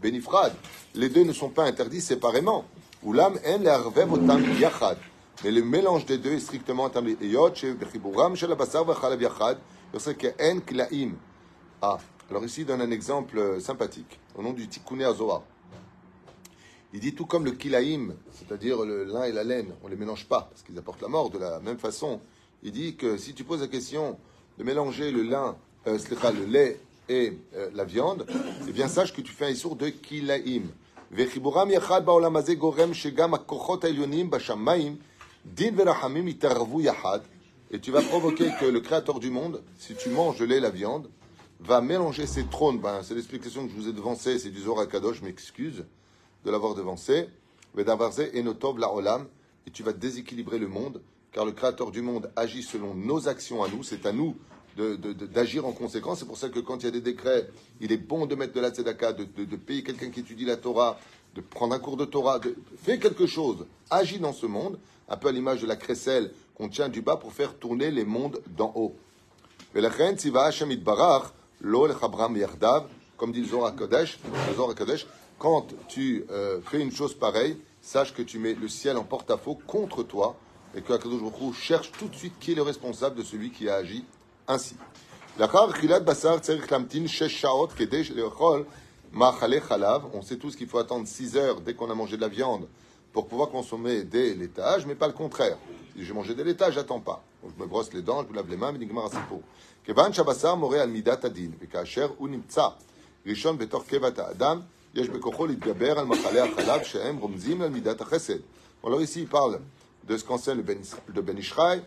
benifrad. 0.02 0.52
Les 0.94 1.08
deux 1.08 1.25
ne 1.25 1.32
sont 1.32 1.49
pas 1.49 1.64
interdits 1.64 2.00
séparément. 2.00 2.64
En 3.06 3.12
le'arvev 3.12 4.12
otam 4.12 4.43
yachad. 4.58 4.99
Mais 5.43 5.50
le 5.50 5.62
mélange 5.62 6.06
des 6.06 6.19
deux 6.19 6.32
est 6.32 6.40
strictement 6.40 6.87
interdit. 6.87 7.16
Ah, 11.82 11.99
alors 12.31 12.44
ici, 12.44 12.61
il 12.62 12.66
donne 12.66 12.81
un 12.81 12.90
exemple 12.90 13.38
euh, 13.38 13.61
sympathique, 13.61 14.19
au 14.34 14.43
nom 14.43 14.52
du 14.52 14.66
Tikkun 14.66 15.00
Azohar. 15.00 15.43
Il 16.94 17.00
dit 17.00 17.12
tout 17.12 17.26
comme 17.26 17.44
le 17.44 17.50
kilaïm, 17.50 18.14
c'est-à-dire 18.31 18.85
le 18.85 19.02
lin 19.02 19.25
et 19.25 19.32
la 19.32 19.43
laine, 19.43 19.75
on 19.82 19.87
ne 19.87 19.91
les 19.91 19.99
mélange 19.99 20.26
pas, 20.26 20.43
parce 20.49 20.62
qu'ils 20.62 20.79
apportent 20.79 21.02
la 21.02 21.08
mort 21.08 21.29
de 21.29 21.38
la 21.38 21.58
même 21.58 21.76
façon. 21.76 22.20
Il 22.62 22.70
dit 22.70 22.94
que 22.94 23.17
si 23.17 23.35
tu 23.35 23.43
poses 23.43 23.62
la 23.62 23.67
question 23.67 24.17
de 24.58 24.62
mélanger 24.62 25.11
le 25.11 25.23
lin, 25.23 25.56
euh, 25.88 25.99
le 25.99 26.44
lait 26.44 26.79
et 27.08 27.37
euh, 27.56 27.69
la 27.75 27.85
viande, 27.85 28.25
eh 28.69 28.70
bien 28.70 28.87
sache 28.87 29.12
que 29.12 29.23
tu 29.23 29.32
fais 29.32 29.46
un 29.46 29.50
issour 29.50 29.75
de 29.75 29.88
kilaïm. 29.88 30.69
Yahad. 36.80 37.23
Et 37.73 37.80
tu 37.80 37.90
vas 37.90 38.02
provoquer 38.02 38.52
que 38.61 38.66
le 38.66 38.78
créateur 38.78 39.19
du 39.19 39.30
monde, 39.30 39.64
si 39.78 39.97
tu 39.97 40.11
manges 40.11 40.38
le 40.38 40.47
lait 40.47 40.59
et 40.59 40.61
la 40.61 40.71
viande, 40.71 41.11
va 41.59 41.80
mélanger 41.80 42.28
ses 42.28 42.45
trônes. 42.45 42.78
Ben, 42.78 43.00
c'est 43.02 43.16
l'explication 43.16 43.66
que 43.66 43.73
je 43.73 43.76
vous 43.76 43.88
ai 43.88 43.92
devancée, 43.92 44.38
c'est 44.38 44.50
du 44.50 44.61
Zohar 44.61 44.87
Kadosh, 44.87 45.19
je 45.19 45.25
m'excuse 45.25 45.85
de 46.45 46.51
l'avoir 46.51 46.75
devancé. 46.75 47.29
Et 47.77 49.71
tu 49.73 49.83
vas 49.83 49.93
déséquilibrer 49.93 50.59
le 50.59 50.69
monde, 50.69 51.03
car 51.33 51.45
le 51.45 51.53
créateur 51.53 51.91
du 51.91 52.03
monde 52.03 52.31
agit 52.37 52.63
selon 52.63 52.95
nos 52.95 53.29
actions 53.29 53.63
à 53.63 53.69
nous. 53.69 53.83
C'est 53.83 54.07
à 54.07 54.13
nous 54.13 54.37
d'agir 54.77 55.67
en 55.67 55.73
conséquence. 55.73 56.21
C'est 56.21 56.27
pour 56.27 56.37
ça 56.37 56.49
que 56.49 56.61
quand 56.61 56.79
il 56.79 56.85
y 56.85 56.89
a 56.89 56.93
des 56.93 57.01
décrets, 57.01 57.49
il 57.81 57.93
est 57.93 57.97
bon 57.97 58.27
de 58.27 58.35
mettre 58.35 58.53
de 58.53 58.61
la 58.61 58.71
tzedaka, 58.71 59.13
de, 59.13 59.25
de, 59.45 59.57
payer 59.57 59.83
quelqu'un 59.83 60.11
qui 60.11 60.21
étudie 60.21 60.45
la 60.45 60.57
Torah, 60.57 60.99
de 61.35 61.41
prendre 61.41 61.75
un 61.75 61.79
cours 61.79 61.97
de 61.97 62.05
Torah, 62.05 62.39
de 62.39 62.57
faire 62.83 62.99
quelque 62.99 63.27
chose, 63.27 63.67
agis 63.91 64.19
dans 64.19 64.33
ce 64.33 64.47
monde, 64.47 64.79
un 65.09 65.17
peu 65.17 65.29
à 65.29 65.33
l'image 65.33 65.63
de 65.63 65.67
la 65.67 65.77
crécelle 65.77 66.33
qu'on 66.55 66.69
tient 66.69 66.89
du 66.89 67.03
bas 67.03 67.17
pour 67.17 67.33
faire 67.33 67.55
tourner 67.55 67.91
les 67.91 68.05
mondes 68.05 68.41
d'en 68.57 68.73
haut. 68.75 68.95
Comme 73.16 73.33
dit 73.33 73.40
le 73.40 73.47
Zohar 73.47 73.75
Kodesh, 73.75 74.18
le 74.49 74.54
Zohar 74.54 74.75
Kodesh 74.75 75.06
quand 75.38 75.66
tu 75.88 76.25
euh, 76.30 76.61
fais 76.62 76.80
une 76.80 76.92
chose 76.92 77.14
pareille, 77.14 77.56
sache 77.83 78.14
que 78.14 78.23
tu 78.23 78.38
mets 78.38 78.54
le 78.54 78.68
ciel 78.68 78.97
en 78.97 79.04
porte-à-faux 79.04 79.59
contre 79.66 80.02
toi 80.02 80.37
et 80.75 80.80
que 80.80 80.92
Akadosh 80.92 81.21
Baruch 81.21 81.54
cherche 81.54 81.92
tout 81.92 82.09
de 82.09 82.14
suite 82.14 82.35
qui 82.40 82.52
est 82.52 82.54
le 82.54 82.62
responsable 82.62 83.16
de 83.16 83.23
celui 83.23 83.50
qui 83.50 83.68
a 83.68 83.76
agi 83.76 84.04
ainsi. 84.49 84.76
On 85.38 85.73
sait 90.23 90.37
tous 90.37 90.56
qu'il 90.56 90.66
faut 90.66 90.78
attendre 90.78 91.06
6 91.06 91.37
heures 91.37 91.61
dès 91.61 91.75
qu'on 91.75 91.90
a 91.90 91.94
mangé 91.94 92.16
de 92.16 92.23
la 92.23 92.28
viande 92.28 92.66
pour 93.12 93.26
pouvoir 93.26 93.50
consommer 93.50 94.02
des 94.02 94.35
laitages, 94.35 94.87
mais 94.87 94.94
pas 94.94 95.06
le 95.06 95.12
contraire. 95.12 95.59
Si 95.97 96.04
j'ai 96.04 96.12
mangé 96.12 96.35
des 96.35 96.44
laitages, 96.44 96.75
j'attends 96.75 97.00
pas. 97.00 97.23
je 97.44 97.62
me 97.62 97.68
brosse 97.68 97.92
les 97.92 98.02
dents, 98.02 98.25
je 98.25 98.30
me 98.30 98.37
lave 98.37 98.49
les 98.49 98.56
mains, 98.56 98.73
mais 98.73 98.78
nigmar 98.78 99.06
asipo. 99.06 99.42
Kevan 99.85 100.12
shabasar. 100.12 100.56
ראשון 103.25 103.58
בתוך 103.58 103.86
קיבת 103.88 104.20
האדם, 104.20 104.60
יש 104.96 105.10
בכוחו 105.10 105.46
להתגבר 105.46 106.00
על 106.00 106.06
מחלי 106.06 106.39
החלב 106.39 106.84
שהם 106.84 107.18
רומזים 107.18 107.62
על 107.62 107.70
מידת 107.70 108.01
החסד. 108.01 108.39
Alors 108.84 109.01
ici, 109.01 109.22
il 109.22 109.27
parle 109.27 109.60
de 110.08 110.15
ce 110.15 110.24
qu'enseigne 110.24 110.63
le 111.13 111.22
Ben 111.22 111.38
Ishraï, 111.38 111.82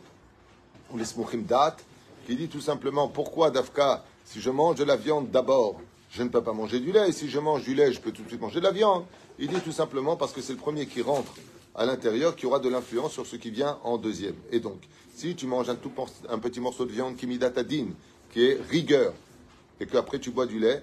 ou 0.93 0.99
les 0.99 1.07
Smuchim 1.07 1.43
Dat, 1.47 1.77
qui 2.27 2.37
dit 2.37 2.49
tout 2.49 2.61
simplement 2.61 3.09
pourquoi 3.09 3.51
Dafka, 3.51 4.05
si 4.27 4.41
je 4.41 4.51
mange 4.51 4.77
de 4.77 4.85
la 4.85 4.97
viande 4.97 5.31
d'abord, 5.31 5.81
je 6.11 6.23
ne 6.23 6.29
peux 6.29 6.43
pas 6.43 6.53
manger 6.53 6.81
du 6.81 6.93
lait, 6.93 7.09
et 7.09 7.13
si 7.13 7.31
je 7.31 7.39
mange 7.39 7.65
du 7.65 7.75
lait, 7.75 7.93
je 7.93 8.01
peux 8.01 8.13
tout 8.13 8.23
de 8.23 8.29
suite 8.29 8.41
manger 8.41 8.61
de 8.61 8.65
la 8.65 8.73
viande. 8.73 9.05
Il 9.39 9.49
dit 9.49 9.61
tout 9.61 9.73
simplement 9.73 10.17
parce 10.17 10.33
que 10.33 10.43
c'est 10.43 10.53
le 10.53 10.59
premier 10.59 10.87
qui 10.87 11.01
rentre 11.01 11.35
à 11.75 11.87
l'intérieur 11.87 12.37
qui 12.37 12.45
aura 12.45 12.59
de 12.59 12.69
l'influence 12.69 13.13
sur 13.13 13.27
ce 13.27 13.37
qui 13.37 13.51
vient 13.51 13.79
en 13.83 13.97
deuxième. 13.97 14.37
Et 14.51 14.61
donc, 14.61 14.79
si 15.15 15.35
tu 15.35 15.47
manges 15.47 15.71
un, 15.71 15.75
tout, 15.75 15.91
un 16.29 16.39
petit 16.39 16.61
morceau 16.61 16.85
de 16.85 16.93
viande 16.93 17.17
qui 17.17 17.27
midatadine, 17.27 17.95
qui 18.31 18.45
est 18.45 18.61
rigueur, 18.69 19.15
et 19.81 19.87
qu'après 19.87 20.19
tu 20.19 20.31
bois 20.31 20.45
du 20.45 20.59
lait, 20.59 20.83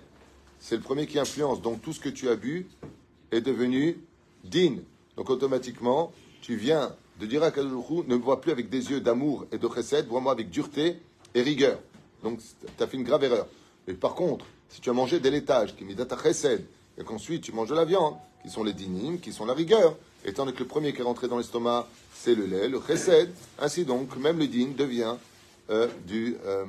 c'est 0.64 0.76
le 0.76 0.82
premier 0.82 1.06
qui 1.06 1.18
influence. 1.18 1.60
Donc 1.60 1.82
tout 1.82 1.92
ce 1.92 2.00
que 2.00 2.08
tu 2.08 2.30
as 2.30 2.36
bu 2.36 2.66
est 3.30 3.42
devenu 3.42 3.98
din. 4.44 4.76
Donc 5.14 5.28
automatiquement, 5.28 6.10
tu 6.40 6.56
viens 6.56 6.94
de 7.20 7.26
dire 7.26 7.42
à 7.42 7.50
Kadoujou, 7.50 8.04
ne 8.08 8.16
me 8.16 8.22
vois 8.22 8.40
plus 8.40 8.50
avec 8.50 8.70
des 8.70 8.90
yeux 8.90 9.00
d'amour 9.00 9.44
et 9.52 9.58
de 9.58 9.68
chesed, 9.68 10.06
vois-moi 10.06 10.32
avec 10.32 10.48
dureté 10.48 10.96
et 11.34 11.42
rigueur. 11.42 11.78
Donc 12.22 12.38
tu 12.38 12.82
as 12.82 12.86
fait 12.86 12.96
une 12.96 13.04
grave 13.04 13.24
erreur. 13.24 13.46
Mais 13.86 13.92
par 13.92 14.14
contre, 14.14 14.46
si 14.70 14.80
tu 14.80 14.88
as 14.88 14.94
mangé 14.94 15.20
des 15.20 15.30
laitages, 15.30 15.76
qui 15.76 15.84
midata 15.84 16.16
chesed, 16.16 16.64
et 16.96 17.04
qu'ensuite 17.04 17.42
tu 17.42 17.52
manges 17.52 17.68
de 17.68 17.74
la 17.74 17.84
viande, 17.84 18.14
qui 18.42 18.48
sont 18.48 18.64
les 18.64 18.72
dinim, 18.72 19.18
qui 19.18 19.34
sont 19.34 19.44
la 19.44 19.52
rigueur, 19.52 19.94
étant 20.24 20.46
donné 20.46 20.56
que 20.56 20.62
le 20.62 20.68
premier 20.68 20.94
qui 20.94 21.02
est 21.02 21.04
rentré 21.04 21.28
dans 21.28 21.36
l'estomac, 21.36 21.86
c'est 22.14 22.34
le 22.34 22.46
lait, 22.46 22.70
le 22.70 22.80
chesed, 22.80 23.30
ainsi 23.58 23.84
donc, 23.84 24.16
même 24.16 24.38
le 24.38 24.46
din 24.46 24.68
devient 24.74 25.16
euh, 25.68 25.88
du 26.06 26.36
euh, 26.46 26.64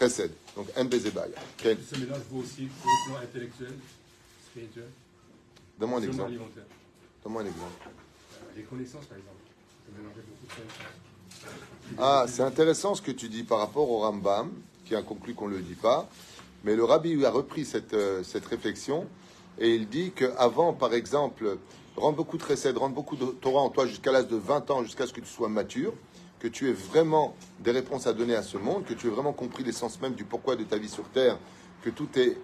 chesed. 0.00 0.30
Donc, 0.56 0.66
mbezebaya. 0.76 1.38
Okay. 1.58 1.76
Ce 1.88 1.98
mélange 1.98 2.22
vaut 2.30 2.40
aussi 2.40 2.66
pour 2.66 2.90
le 2.90 3.10
plan 3.10 3.22
intellectuel, 3.22 3.74
spirituel 4.46 4.88
Donne-moi 5.78 6.00
un 6.00 6.02
exemple. 6.02 6.32
Donne-moi 7.22 7.42
un 7.42 7.46
exemple. 7.46 7.72
Euh, 7.86 8.56
les 8.56 8.62
connaissances, 8.62 9.06
par 9.06 9.18
exemple. 9.18 9.36
beaucoup 9.86 10.46
de 10.46 10.54
connaissances. 10.54 11.98
Ah, 11.98 12.24
c'est 12.28 12.42
intéressant 12.42 12.94
ce 12.94 13.02
que 13.02 13.12
tu 13.12 13.28
dis 13.28 13.44
par 13.44 13.58
rapport 13.58 13.90
au 13.90 14.00
Rambam, 14.00 14.50
qui 14.84 14.94
a 14.94 15.02
conclu 15.02 15.34
qu'on 15.34 15.48
ne 15.48 15.56
le 15.56 15.62
dit 15.62 15.74
pas. 15.74 16.08
Mais 16.64 16.76
le 16.76 16.84
rabbi 16.84 17.24
a 17.24 17.30
repris 17.30 17.64
cette, 17.64 17.94
euh, 17.94 18.22
cette 18.22 18.44
réflexion 18.44 19.06
et 19.58 19.74
il 19.74 19.88
dit 19.88 20.12
qu'avant, 20.12 20.74
par 20.74 20.92
exemple, 20.92 21.56
rendre 21.96 22.16
beaucoup 22.16 22.36
de 22.36 22.78
rendre 22.78 22.94
beaucoup 22.94 23.16
de 23.16 23.26
Torah 23.26 23.62
en 23.62 23.70
toi 23.70 23.86
jusqu'à 23.86 24.12
l'âge 24.12 24.28
de 24.28 24.36
20 24.36 24.70
ans, 24.70 24.82
jusqu'à 24.82 25.06
ce 25.06 25.12
que 25.12 25.20
tu 25.20 25.28
sois 25.28 25.48
mature, 25.48 25.94
que 26.40 26.48
tu 26.48 26.68
aies 26.68 26.72
vraiment 26.72 27.36
des 27.60 27.70
réponses 27.70 28.06
à 28.06 28.12
donner 28.12 28.34
à 28.34 28.42
ce 28.42 28.56
monde, 28.56 28.84
que 28.84 28.94
tu 28.94 29.06
aies 29.06 29.10
vraiment 29.10 29.32
compris 29.32 29.62
l'essence 29.62 30.00
même 30.00 30.14
du 30.14 30.24
pourquoi 30.24 30.56
de 30.56 30.64
ta 30.64 30.78
vie 30.78 30.88
sur 30.88 31.04
Terre, 31.04 31.38
que 31.82 31.90
tout 31.90 32.08
est 32.16 32.36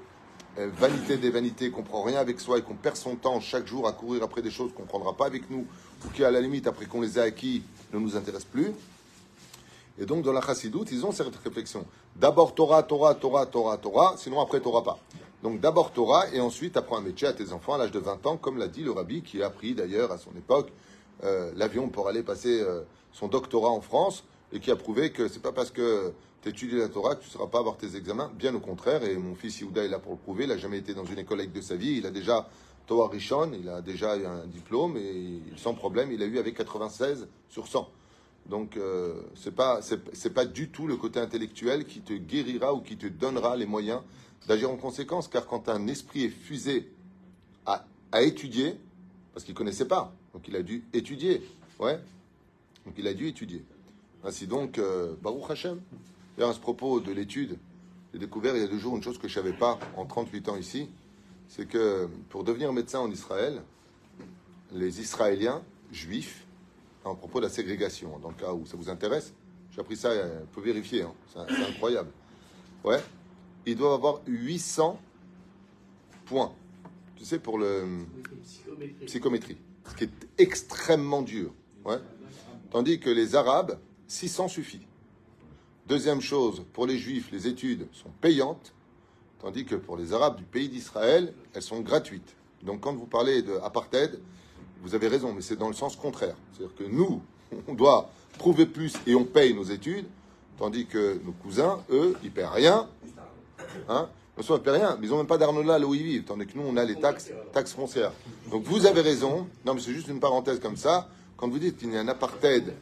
euh, 0.58 0.70
vanité 0.78 1.16
des 1.16 1.30
vanités, 1.30 1.70
qu'on 1.70 1.82
prend 1.82 2.02
rien 2.02 2.18
avec 2.18 2.38
soi 2.38 2.58
et 2.58 2.62
qu'on 2.62 2.74
perd 2.74 2.96
son 2.96 3.16
temps 3.16 3.40
chaque 3.40 3.66
jour 3.66 3.88
à 3.88 3.92
courir 3.92 4.22
après 4.22 4.42
des 4.42 4.50
choses 4.50 4.72
qu'on 4.74 4.82
ne 4.82 4.88
prendra 4.88 5.14
pas 5.14 5.26
avec 5.26 5.50
nous, 5.50 5.66
ou 6.04 6.08
qui, 6.10 6.24
à 6.24 6.30
la 6.30 6.40
limite, 6.40 6.66
après 6.66 6.86
qu'on 6.86 7.00
les 7.00 7.18
a 7.18 7.22
acquis, 7.22 7.62
ne 7.92 7.98
nous 7.98 8.16
intéressent 8.16 8.50
plus. 8.50 8.72
Et 9.98 10.04
donc, 10.04 10.22
dans 10.22 10.32
la 10.32 10.42
chassidoute, 10.42 10.92
ils 10.92 11.04
ont 11.06 11.12
cette 11.12 11.34
réflexion. 11.36 11.86
D'abord 12.14 12.54
Torah, 12.54 12.82
Torah, 12.82 13.14
Torah, 13.14 13.46
Torah, 13.46 13.78
Torah, 13.78 14.14
sinon 14.18 14.40
après 14.40 14.60
Torah 14.60 14.84
pas. 14.84 14.98
Donc 15.42 15.60
d'abord 15.60 15.92
Torah 15.92 16.24
et 16.32 16.40
ensuite 16.40 16.76
apprends 16.76 16.96
un 16.96 17.02
métier 17.02 17.28
à 17.28 17.32
tes 17.32 17.52
enfants 17.52 17.74
à 17.74 17.78
l'âge 17.78 17.92
de 17.92 17.98
20 17.98 18.26
ans, 18.26 18.36
comme 18.36 18.58
l'a 18.58 18.68
dit 18.68 18.82
le 18.82 18.90
rabbi 18.90 19.22
qui 19.22 19.42
a 19.42 19.50
pris 19.50 19.74
d'ailleurs 19.74 20.10
à 20.10 20.18
son 20.18 20.30
époque 20.30 20.72
euh, 21.24 21.52
l'avion 21.54 21.88
pour 21.88 22.08
aller 22.08 22.22
passer 22.22 22.60
euh, 22.60 22.82
son 23.16 23.28
doctorat 23.28 23.70
en 23.70 23.80
France 23.80 24.24
et 24.52 24.60
qui 24.60 24.70
a 24.70 24.76
prouvé 24.76 25.10
que 25.10 25.26
c'est 25.26 25.40
pas 25.40 25.52
parce 25.52 25.70
que 25.70 26.12
tu 26.42 26.50
étudies 26.50 26.76
la 26.76 26.88
Torah 26.88 27.14
que 27.14 27.22
tu 27.22 27.28
ne 27.28 27.32
seras 27.32 27.46
pas 27.46 27.60
avoir 27.60 27.78
tes 27.78 27.96
examens, 27.96 28.30
bien 28.34 28.54
au 28.54 28.60
contraire. 28.60 29.02
Et 29.04 29.16
mon 29.16 29.34
fils 29.34 29.60
Yehuda 29.60 29.84
est 29.84 29.88
là 29.88 29.98
pour 29.98 30.12
le 30.12 30.18
prouver. 30.18 30.44
Il 30.44 30.50
n'a 30.50 30.58
jamais 30.58 30.78
été 30.78 30.92
dans 30.92 31.06
une 31.06 31.18
école 31.18 31.50
de 31.50 31.60
sa 31.62 31.76
vie. 31.76 31.96
Il 31.96 32.06
a 32.06 32.10
déjà 32.10 32.46
Torah 32.86 33.08
Rishon, 33.08 33.52
il 33.58 33.70
a 33.70 33.80
déjà 33.80 34.12
un 34.12 34.46
diplôme 34.46 34.98
et 34.98 35.40
sans 35.56 35.72
problème, 35.72 36.12
il 36.12 36.22
a 36.22 36.26
eu 36.26 36.38
avec 36.38 36.56
96 36.58 37.26
sur 37.48 37.66
100. 37.66 37.88
Donc 38.50 38.76
euh, 38.76 39.14
c'est 39.34 39.54
pas 39.54 39.80
pas 40.34 40.44
du 40.44 40.68
tout 40.68 40.86
le 40.86 40.96
côté 40.96 41.18
intellectuel 41.18 41.86
qui 41.86 42.00
te 42.00 42.12
guérira 42.12 42.74
ou 42.74 42.80
qui 42.80 42.98
te 42.98 43.06
donnera 43.06 43.56
les 43.56 43.66
moyens 43.66 44.02
d'agir 44.46 44.70
en 44.70 44.76
conséquence, 44.76 45.26
car 45.26 45.46
quand 45.46 45.68
un 45.68 45.88
esprit 45.88 46.24
est 46.24 46.28
fusé 46.28 46.92
à, 47.64 47.86
à 48.12 48.22
étudier, 48.22 48.76
parce 49.32 49.44
qu'il 49.44 49.54
connaissait 49.54 49.88
pas, 49.88 50.14
donc 50.32 50.46
il 50.46 50.54
a 50.54 50.62
dû 50.62 50.84
étudier, 50.92 51.42
ouais, 51.80 51.98
donc 52.86 52.94
il 52.96 53.06
a 53.06 53.14
dû 53.14 53.26
étudier. 53.26 53.64
Ainsi 54.24 54.46
donc, 54.46 54.78
euh, 54.78 55.14
Baruch 55.20 55.50
Hashem. 55.50 55.80
Et 56.38 56.42
à 56.42 56.52
ce 56.52 56.60
propos 56.60 57.00
de 57.00 57.12
l'étude, 57.12 57.58
j'ai 58.12 58.18
découvert 58.18 58.54
il 58.56 58.62
y 58.62 58.64
a 58.64 58.68
deux 58.68 58.78
jours 58.78 58.96
une 58.96 59.02
chose 59.02 59.18
que 59.18 59.28
je 59.28 59.34
savais 59.34 59.52
pas 59.52 59.78
en 59.96 60.06
38 60.06 60.48
ans 60.48 60.56
ici, 60.56 60.88
c'est 61.48 61.66
que 61.66 62.08
pour 62.28 62.44
devenir 62.44 62.72
médecin 62.72 63.00
en 63.00 63.10
Israël, 63.10 63.62
les 64.72 65.00
Israéliens 65.00 65.62
juifs 65.92 66.46
à 67.04 67.14
propos 67.14 67.38
de 67.38 67.44
la 67.44 67.50
ségrégation, 67.50 68.18
dans 68.18 68.30
le 68.30 68.34
cas 68.34 68.52
où 68.52 68.66
ça 68.66 68.76
vous 68.76 68.90
intéresse. 68.90 69.32
J'ai 69.70 69.80
appris 69.80 69.96
ça, 69.96 70.14
il 70.14 70.18
euh, 70.18 70.44
faut 70.52 70.60
vérifier, 70.60 71.02
hein. 71.02 71.12
c'est 71.32 71.38
incroyable. 71.38 72.10
Ouais, 72.84 73.00
ils 73.64 73.76
doivent 73.76 73.92
avoir 73.92 74.20
800 74.26 74.98
points, 76.24 76.52
tu 77.16 77.24
sais, 77.24 77.38
pour 77.38 77.58
le 77.58 77.84
psychométrie, 79.06 79.58
ce 79.88 79.94
qui 79.94 80.04
est 80.04 80.10
extrêmement 80.38 81.22
dur. 81.22 81.52
Ouais. 81.84 81.98
Tandis 82.76 83.00
que 83.00 83.08
les 83.08 83.34
Arabes, 83.34 83.78
600 84.06 84.48
suffit. 84.48 84.86
Deuxième 85.88 86.20
chose, 86.20 86.62
pour 86.74 86.86
les 86.86 86.98
Juifs, 86.98 87.30
les 87.32 87.46
études 87.46 87.86
sont 87.90 88.10
payantes, 88.20 88.74
tandis 89.38 89.64
que 89.64 89.76
pour 89.76 89.96
les 89.96 90.12
Arabes 90.12 90.36
du 90.36 90.44
pays 90.44 90.68
d'Israël, 90.68 91.32
elles 91.54 91.62
sont 91.62 91.80
gratuites. 91.80 92.36
Donc 92.62 92.82
quand 92.82 92.92
vous 92.92 93.06
parlez 93.06 93.40
d'apartheid, 93.40 94.20
vous 94.82 94.94
avez 94.94 95.08
raison, 95.08 95.32
mais 95.32 95.40
c'est 95.40 95.56
dans 95.56 95.68
le 95.68 95.74
sens 95.74 95.96
contraire. 95.96 96.36
C'est-à-dire 96.52 96.76
que 96.76 96.84
nous, 96.84 97.22
on 97.66 97.72
doit 97.72 98.10
prouver 98.36 98.66
plus 98.66 98.92
et 99.06 99.14
on 99.14 99.24
paye 99.24 99.54
nos 99.54 99.64
études, 99.64 100.04
tandis 100.58 100.84
que 100.84 101.18
nos 101.24 101.32
cousins, 101.32 101.82
eux, 101.88 102.14
ils 102.22 102.30
paient 102.30 102.46
rien. 102.46 102.90
Hein? 103.88 104.10
Ne 104.36 104.56
paient 104.58 104.70
rien, 104.70 104.98
mais 105.00 105.06
ils 105.06 105.10
n'ont 105.12 105.16
même 105.16 105.26
pas 105.26 105.38
d'Arnola 105.38 105.78
là 105.78 105.86
où 105.86 105.94
ils 105.94 106.02
vivent, 106.02 106.24
tandis 106.24 106.46
que 106.46 106.58
nous, 106.58 106.64
on 106.68 106.76
a 106.76 106.84
les 106.84 106.96
taxes, 106.96 107.30
taxes 107.54 107.72
foncières. 107.72 108.12
Donc 108.50 108.64
vous 108.64 108.84
avez 108.84 109.00
raison. 109.00 109.48
Non, 109.64 109.72
mais 109.72 109.80
c'est 109.80 109.94
juste 109.94 110.08
une 110.08 110.20
parenthèse 110.20 110.60
comme 110.60 110.76
ça. 110.76 111.08
Quand 111.36 111.48
vous 111.48 111.58
dites 111.58 111.76
qu'il 111.76 111.92
y 111.92 111.96
a 111.96 112.00
un 112.00 112.08
apartheid 112.08 112.72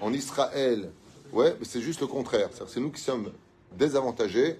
en 0.00 0.12
Israël, 0.12 0.90
ouais, 1.32 1.56
c'est 1.62 1.80
juste 1.80 2.00
le 2.00 2.06
contraire. 2.06 2.48
C'est 2.66 2.80
nous 2.80 2.90
qui 2.90 3.02
sommes 3.02 3.30
désavantagés 3.76 4.56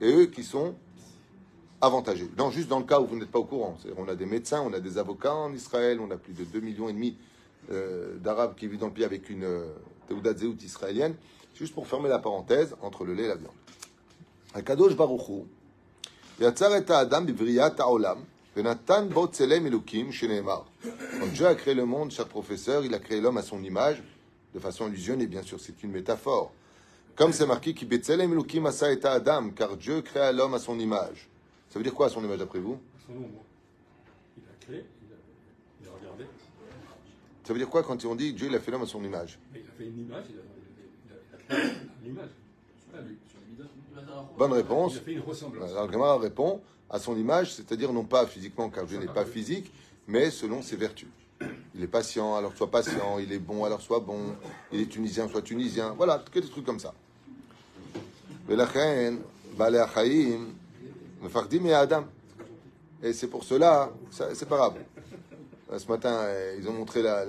et 0.00 0.12
eux 0.12 0.26
qui 0.26 0.44
sont 0.44 0.74
avantagé. 1.80 2.30
Non, 2.38 2.50
juste 2.50 2.68
dans 2.68 2.78
le 2.78 2.84
cas 2.84 3.00
où 3.00 3.06
vous 3.06 3.16
n'êtes 3.16 3.30
pas 3.30 3.40
au 3.40 3.44
courant. 3.44 3.76
On 3.96 4.06
a 4.08 4.14
des 4.14 4.26
médecins, 4.26 4.62
on 4.64 4.72
a 4.72 4.78
des 4.78 4.98
avocats 4.98 5.34
en 5.34 5.52
Israël, 5.52 5.98
on 6.00 6.10
a 6.12 6.16
plus 6.16 6.32
de 6.32 6.44
2 6.44 6.60
millions 6.60 6.88
et 6.88 6.92
demi 6.92 7.16
euh, 7.72 8.16
d'Arabes 8.18 8.54
qui 8.54 8.68
vivent 8.68 8.78
dans 8.78 8.86
le 8.86 8.92
pays 8.92 9.04
avec 9.04 9.28
une 9.28 9.44
euh, 9.44 9.66
Teudat 10.08 10.34
israélienne. 10.62 11.16
Juste 11.54 11.74
pour 11.74 11.88
fermer 11.88 12.08
la 12.08 12.20
parenthèse 12.20 12.76
entre 12.82 13.04
le 13.04 13.14
lait 13.14 13.24
et 13.24 13.28
la 13.28 13.34
viande. 13.34 13.52
Akadosh 14.54 14.92
et 16.40 16.46
Adam 16.48 17.26
Quand 18.54 18.62
Dieu 21.32 21.46
a 21.46 21.54
créé 21.54 21.74
le 21.74 21.86
monde, 21.86 22.10
cher 22.10 22.28
professeur, 22.28 22.84
il 22.84 22.94
a 22.94 22.98
créé 22.98 23.20
l'homme 23.20 23.38
à 23.38 23.42
son 23.42 23.62
image, 23.62 24.02
de 24.54 24.58
façon 24.58 24.88
illusionnée, 24.88 25.26
bien 25.26 25.42
sûr, 25.42 25.58
c'est 25.58 25.82
une 25.82 25.92
métaphore. 25.92 26.52
Comme 27.16 27.32
c'est 27.32 27.46
marqué, 27.46 27.72
qui 27.72 27.86
betzelem 27.86 28.32
elukim 28.32 28.66
asa 28.66 28.92
et 28.92 29.04
Adam, 29.04 29.50
car 29.50 29.76
Dieu 29.76 30.02
créa 30.02 30.32
l'homme 30.32 30.54
à 30.54 30.58
son 30.58 30.78
image. 30.78 31.28
Ça 31.70 31.78
veut 31.78 31.82
dire 31.82 31.94
quoi 31.94 32.10
son 32.10 32.22
image 32.22 32.38
d'après 32.38 32.58
vous? 32.58 32.78
Son 33.06 33.12
ombre. 33.12 33.44
Il 34.36 34.42
a 34.44 34.64
créé, 34.64 34.84
il 35.80 35.88
a, 35.88 35.90
regardé. 35.98 36.24
Ça 37.44 37.52
veut 37.52 37.58
dire 37.58 37.70
quoi 37.70 37.82
quand 37.82 38.04
on 38.04 38.14
dit 38.14 38.34
Dieu 38.34 38.48
il 38.48 38.54
a 38.54 38.60
fait 38.60 38.70
l'homme 38.70 38.82
à 38.82 38.86
son 38.86 39.02
image? 39.02 39.38
Il 39.54 39.60
a 39.60 39.64
fait 39.78 39.84
une 39.84 39.98
image, 40.00 40.24
il 40.30 41.54
a, 41.54 41.56
créé 41.56 41.72
l'image. 42.04 42.30
Bonne 44.36 44.52
réponse. 44.52 44.94
Il 44.94 44.98
a 44.98 45.00
fait 45.02 45.12
une 45.12 45.20
ressemblance. 45.20 45.70
Alors, 45.70 46.20
répond 46.20 46.60
à 46.92 46.98
son 46.98 47.16
image, 47.16 47.54
c'est-à-dire 47.54 47.92
non 47.92 48.04
pas 48.04 48.26
physiquement, 48.26 48.68
car 48.68 48.84
Dieu 48.84 48.98
n'est 48.98 49.06
pas 49.06 49.24
physique, 49.24 49.72
mais 50.06 50.30
selon 50.30 50.62
ses 50.62 50.76
vertus. 50.76 51.08
Il 51.74 51.82
est 51.82 51.88
patient, 51.88 52.36
alors 52.36 52.54
sois 52.54 52.70
patient. 52.70 53.18
Il 53.18 53.32
est 53.32 53.38
bon, 53.38 53.64
alors 53.64 53.80
sois 53.80 53.98
bon. 53.98 54.36
Il 54.72 54.80
est 54.80 54.86
tunisien, 54.86 55.26
soit 55.28 55.42
tunisien. 55.42 55.94
Voilà, 55.96 56.22
que 56.30 56.38
des 56.38 56.48
trucs 56.48 56.64
comme 56.64 56.78
ça. 56.78 56.94
Et 63.02 63.12
c'est 63.12 63.26
pour 63.26 63.42
cela, 63.42 63.90
c'est 64.10 64.48
pas 64.48 64.56
grave. 64.56 64.74
Euh, 65.72 65.78
ce 65.78 65.88
matin, 65.88 66.10
euh, 66.10 66.56
ils 66.58 66.68
ont 66.68 66.72
montré 66.72 67.02
la, 67.02 67.24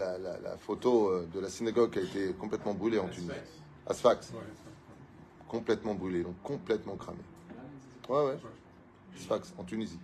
photo 0.60 1.08
euh, 1.08 1.28
de 1.34 1.40
la 1.40 1.50
synagogue 1.50 1.92
qui 1.92 2.00
a 2.00 2.02
été 2.02 2.34
complètement 2.34 2.74
brûlée 2.74 3.00
en 3.00 3.08
Tunisie. 3.08 3.32
Asfax. 3.88 4.34
Complètement 5.48 5.94
brûlée, 5.96 6.24
donc 6.24 6.36
complètement 6.44 6.96
cramée. 6.96 7.18
Ouais, 8.10 8.26
ouais. 8.26 8.38
Asfax, 9.18 9.54
en 9.58 9.64
Tunisie. 9.64 10.00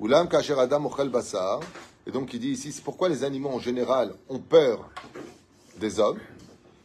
Oulam 0.00 0.28
kacher 0.28 0.58
Adam 0.58 0.88
basar. 1.10 1.60
Et 2.06 2.10
donc 2.10 2.32
il 2.32 2.40
dit 2.40 2.48
ici, 2.48 2.72
c'est 2.72 2.82
pourquoi 2.82 3.08
les 3.08 3.22
animaux 3.22 3.50
en 3.50 3.58
général 3.58 4.14
ont 4.28 4.38
peur 4.38 4.90
des 5.76 6.00
hommes? 6.00 6.18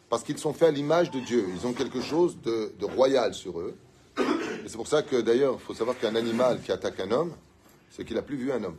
Parce 0.10 0.24
qu'ils 0.24 0.38
sont 0.38 0.54
faits 0.54 0.70
à 0.70 0.72
l'image 0.72 1.12
de 1.12 1.20
Dieu. 1.20 1.48
Ils 1.56 1.66
ont 1.66 1.74
quelque 1.74 2.02
chose 2.02 2.38
de, 2.42 2.72
royal 2.82 3.34
sur 3.34 3.60
eux. 3.60 3.76
Et 4.18 4.68
c'est 4.68 4.76
pour 4.76 4.88
ça 4.88 5.02
que 5.02 5.22
d'ailleurs, 5.22 5.56
il 5.56 5.60
faut 5.60 5.74
savoir 5.74 5.98
qu'un 5.98 6.16
animal 6.16 6.62
qui 6.62 6.72
attaque 6.72 7.00
un 7.00 7.12
homme, 7.12 7.34
c'est 7.90 8.04
qu'il 8.04 8.16
n'a 8.16 8.22
plus 8.22 8.36
vu 8.36 8.52
un 8.52 8.64
homme. 8.64 8.78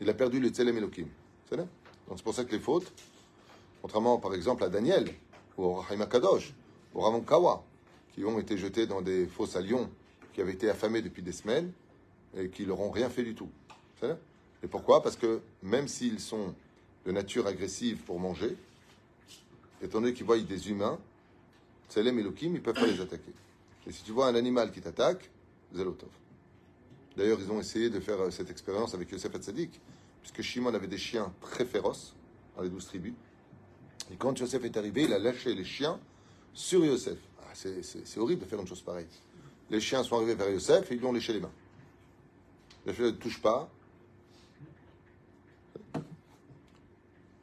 Il 0.00 0.08
a 0.08 0.14
perdu 0.14 0.40
le 0.40 0.48
Tselem 0.48 0.76
Elohim. 0.76 1.08
C'est 1.50 2.22
pour 2.22 2.34
ça 2.34 2.44
que 2.44 2.52
les 2.52 2.60
fautes, 2.60 2.92
contrairement 3.82 4.18
par 4.18 4.34
exemple 4.34 4.62
à 4.62 4.68
Daniel, 4.68 5.08
ou 5.56 5.64
au 5.64 5.74
Rahim 5.74 6.06
Kadosh, 6.06 6.52
au 6.96 7.02
Ramon 7.02 7.20
Kawa, 7.20 7.62
qui 8.14 8.24
ont 8.24 8.38
été 8.38 8.56
jetés 8.56 8.86
dans 8.86 9.02
des 9.02 9.26
fosses 9.26 9.54
à 9.54 9.60
lions, 9.60 9.90
qui 10.32 10.40
avaient 10.40 10.54
été 10.54 10.70
affamés 10.70 11.02
depuis 11.02 11.22
des 11.22 11.32
semaines 11.32 11.70
et 12.34 12.48
qui 12.48 12.64
leur 12.64 12.80
ont 12.80 12.90
rien 12.90 13.10
fait 13.10 13.22
du 13.22 13.34
tout. 13.34 13.50
Et 14.62 14.66
pourquoi? 14.66 15.02
Parce 15.02 15.16
que 15.16 15.42
même 15.62 15.88
s'ils 15.88 16.20
sont 16.20 16.54
de 17.04 17.12
nature 17.12 17.46
agressive 17.46 17.98
pour 17.98 18.18
manger, 18.18 18.56
étant 19.82 20.00
donné 20.00 20.14
qu'ils 20.14 20.24
voient 20.24 20.38
des 20.38 20.70
humains, 20.70 20.98
Tselem 21.90 22.18
et 22.18 22.22
Lokim, 22.22 22.52
ils 22.52 22.54
ne 22.54 22.58
peuvent 22.60 22.74
pas 22.74 22.86
les 22.86 23.00
attaquer. 23.00 23.32
Et 23.86 23.92
si 23.92 24.02
tu 24.02 24.12
vois 24.12 24.28
un 24.28 24.34
animal 24.34 24.72
qui 24.72 24.80
t'attaque, 24.80 25.30
Zelotov. 25.74 26.08
D'ailleurs, 27.16 27.38
ils 27.40 27.50
ont 27.52 27.60
essayé 27.60 27.90
de 27.90 28.00
faire 28.00 28.20
euh, 28.20 28.30
cette 28.30 28.50
expérience 28.50 28.94
avec 28.94 29.10
Yosef 29.12 29.34
Hatzadik, 29.34 29.80
puisque 30.22 30.42
Shimon 30.42 30.74
avait 30.74 30.86
des 30.86 30.98
chiens 30.98 31.32
très 31.40 31.64
féroces 31.64 32.14
dans 32.56 32.62
les 32.62 32.68
douze 32.68 32.86
tribus. 32.86 33.14
Et 34.12 34.16
quand 34.16 34.38
Yosef 34.38 34.64
est 34.64 34.76
arrivé, 34.76 35.02
il 35.02 35.12
a 35.12 35.18
lâché 35.18 35.54
les 35.54 35.64
chiens 35.64 36.00
sur 36.56 36.84
Yosef. 36.84 37.18
Ah, 37.42 37.52
c'est 37.54 38.18
horrible 38.18 38.42
de 38.42 38.46
faire 38.46 38.60
une 38.60 38.66
chose 38.66 38.80
pareille. 38.80 39.06
Les 39.70 39.80
chiens 39.80 40.02
sont 40.02 40.16
arrivés 40.16 40.34
vers 40.34 40.50
Yosef 40.50 40.90
et 40.90 40.94
ils 40.94 40.98
lui 40.98 41.06
ont 41.06 41.12
léché 41.12 41.32
les 41.32 41.40
mains. 41.40 41.52
Yosef 42.86 43.00
ne 43.00 43.10
touche 43.10 43.40
pas. 43.40 43.70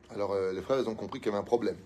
Alors 0.10 0.32
euh, 0.32 0.52
les 0.52 0.62
frères, 0.62 0.80
ils 0.80 0.90
ont 0.90 0.96
compris 0.96 1.20
qu'il 1.20 1.28
y 1.28 1.30
avait 1.30 1.42
un 1.42 1.46
problème. 1.46 1.78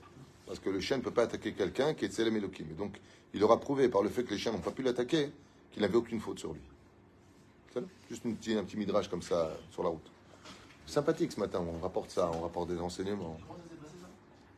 Parce 0.45 0.59
que 0.59 0.69
le 0.69 0.79
chien 0.79 0.97
ne 0.97 1.01
peut 1.01 1.11
pas 1.11 1.23
attaquer 1.23 1.53
quelqu'un 1.53 1.93
qui 1.93 2.05
est 2.05 2.09
Tselem 2.09 2.37
Elohim. 2.37 2.65
Et 2.71 2.75
donc, 2.75 2.99
il 3.33 3.43
aura 3.43 3.59
prouvé 3.59 3.89
par 3.89 4.01
le 4.01 4.09
fait 4.09 4.23
que 4.23 4.31
les 4.31 4.39
chiens 4.39 4.53
n'ont 4.53 4.59
pas 4.59 4.71
pu 4.71 4.81
l'attaquer 4.81 5.31
qu'il 5.71 5.81
n'avait 5.81 5.97
aucune 5.97 6.21
faute 6.21 6.39
sur 6.39 6.53
lui. 6.53 6.61
Juste 8.09 8.25
un 8.25 8.31
petit, 8.31 8.53
un 8.53 8.63
petit 8.63 8.77
midrash 8.77 9.09
comme 9.09 9.21
ça 9.21 9.51
sur 9.69 9.83
la 9.83 9.89
route. 9.89 10.09
Sympathique 10.87 11.33
ce 11.33 11.39
matin, 11.39 11.59
on 11.59 11.79
rapporte 11.79 12.09
ça, 12.09 12.31
on 12.33 12.41
rapporte 12.41 12.69
des 12.69 12.79
enseignements. 12.79 13.37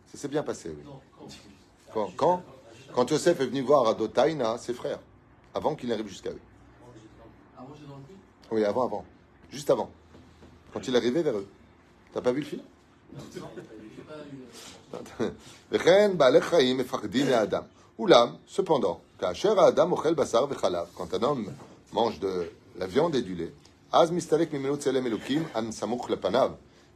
Ça 0.06 0.18
s'est 0.20 0.28
bien 0.28 0.44
passé, 0.44 0.70
oui. 0.70 1.28
Quand, 1.92 2.12
quand, 2.16 2.44
quand 2.94 3.10
Yosef 3.10 3.40
est 3.40 3.46
venu 3.46 3.62
voir 3.62 3.88
Adotaina, 3.88 4.58
ses 4.58 4.74
frères, 4.74 5.00
avant 5.54 5.76
qu'il 5.76 5.90
n'arrive 5.90 6.08
jusqu'à 6.08 6.32
eux. 6.32 6.40
Oui, 8.52 8.64
avant, 8.66 8.86
avant. 8.86 9.06
Juste 9.52 9.70
avant. 9.70 9.90
Quand 10.74 10.88
il 10.88 10.94
est 10.94 10.98
arrivé 10.98 11.22
vers 11.22 11.38
eux. 11.38 11.48
T'as 12.14 12.22
pas 12.22 12.32
vu 12.32 12.42
le 12.42 12.46
film? 12.46 12.62
Oulam, 17.98 18.38
cependant, 18.48 19.02
quand 19.20 21.14
un 21.14 21.24
homme 21.24 21.54
mange 21.92 22.20
de 22.20 22.52
la 22.78 22.88
viande 22.88 23.16
et 23.16 23.22
du 23.22 23.36
lait, 23.36 23.54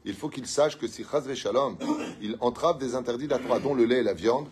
il 0.05 0.13
faut 0.13 0.29
qu'il 0.29 0.47
sache 0.47 0.77
que 0.77 0.87
si 0.87 1.03
Chaz 1.03 1.33
Shalom, 1.33 1.77
il 2.21 2.37
entrave 2.39 2.77
des 2.77 2.95
interdits 2.95 3.27
de 3.27 3.59
dont 3.59 3.73
le 3.73 3.85
lait 3.85 3.99
et 3.99 4.03
la 4.03 4.13
viande, 4.13 4.47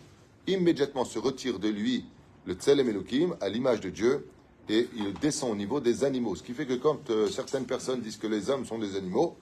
immédiatement 0.46 1.04
se 1.04 1.18
retire 1.18 1.58
de 1.58 1.68
lui 1.68 2.04
le 2.44 2.54
Tselem 2.54 2.88
Elohim 2.88 3.36
à 3.40 3.48
l'image 3.48 3.80
de 3.80 3.90
Dieu 3.90 4.26
et 4.68 4.88
il 4.96 5.12
descend 5.14 5.52
au 5.52 5.56
niveau 5.56 5.80
des 5.80 6.04
animaux. 6.04 6.34
Ce 6.36 6.42
qui 6.42 6.52
fait 6.52 6.66
que 6.66 6.74
quand 6.74 7.10
euh, 7.10 7.28
certaines 7.28 7.66
personnes 7.66 8.00
disent 8.00 8.16
que 8.16 8.26
les 8.26 8.50
hommes 8.50 8.64
sont 8.64 8.78
des 8.78 8.96
animaux, 8.96 9.36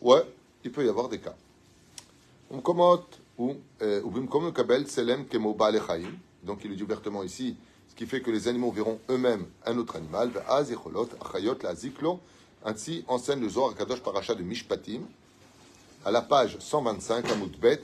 ouais, 0.00 0.22
il 0.64 0.72
peut 0.72 0.84
y 0.84 0.88
avoir 0.88 1.08
des 1.08 1.18
cas. 1.18 1.34
Euh, 2.52 4.02
donc 6.42 6.60
il 6.64 6.72
est 6.72 6.76
dit 6.76 6.82
ouvertement 6.82 7.22
ici, 7.22 7.56
ce 7.88 7.94
qui 7.94 8.06
fait 8.06 8.20
que 8.20 8.30
les 8.30 8.48
animaux 8.48 8.70
verront 8.70 8.98
eux-mêmes 9.10 9.46
un 9.66 9.76
autre 9.78 9.96
animal. 9.96 10.30
Ainsi 12.62 13.04
enseigne 13.08 13.40
le 13.40 13.48
Zohar 13.48 13.74
Kadosh 13.74 14.02
de 14.02 14.42
Mishpatim. 14.42 15.00
À 16.04 16.10
la 16.10 16.22
page 16.22 16.56
125, 16.60 17.30
à 17.30 17.34
Moutbet, 17.36 17.82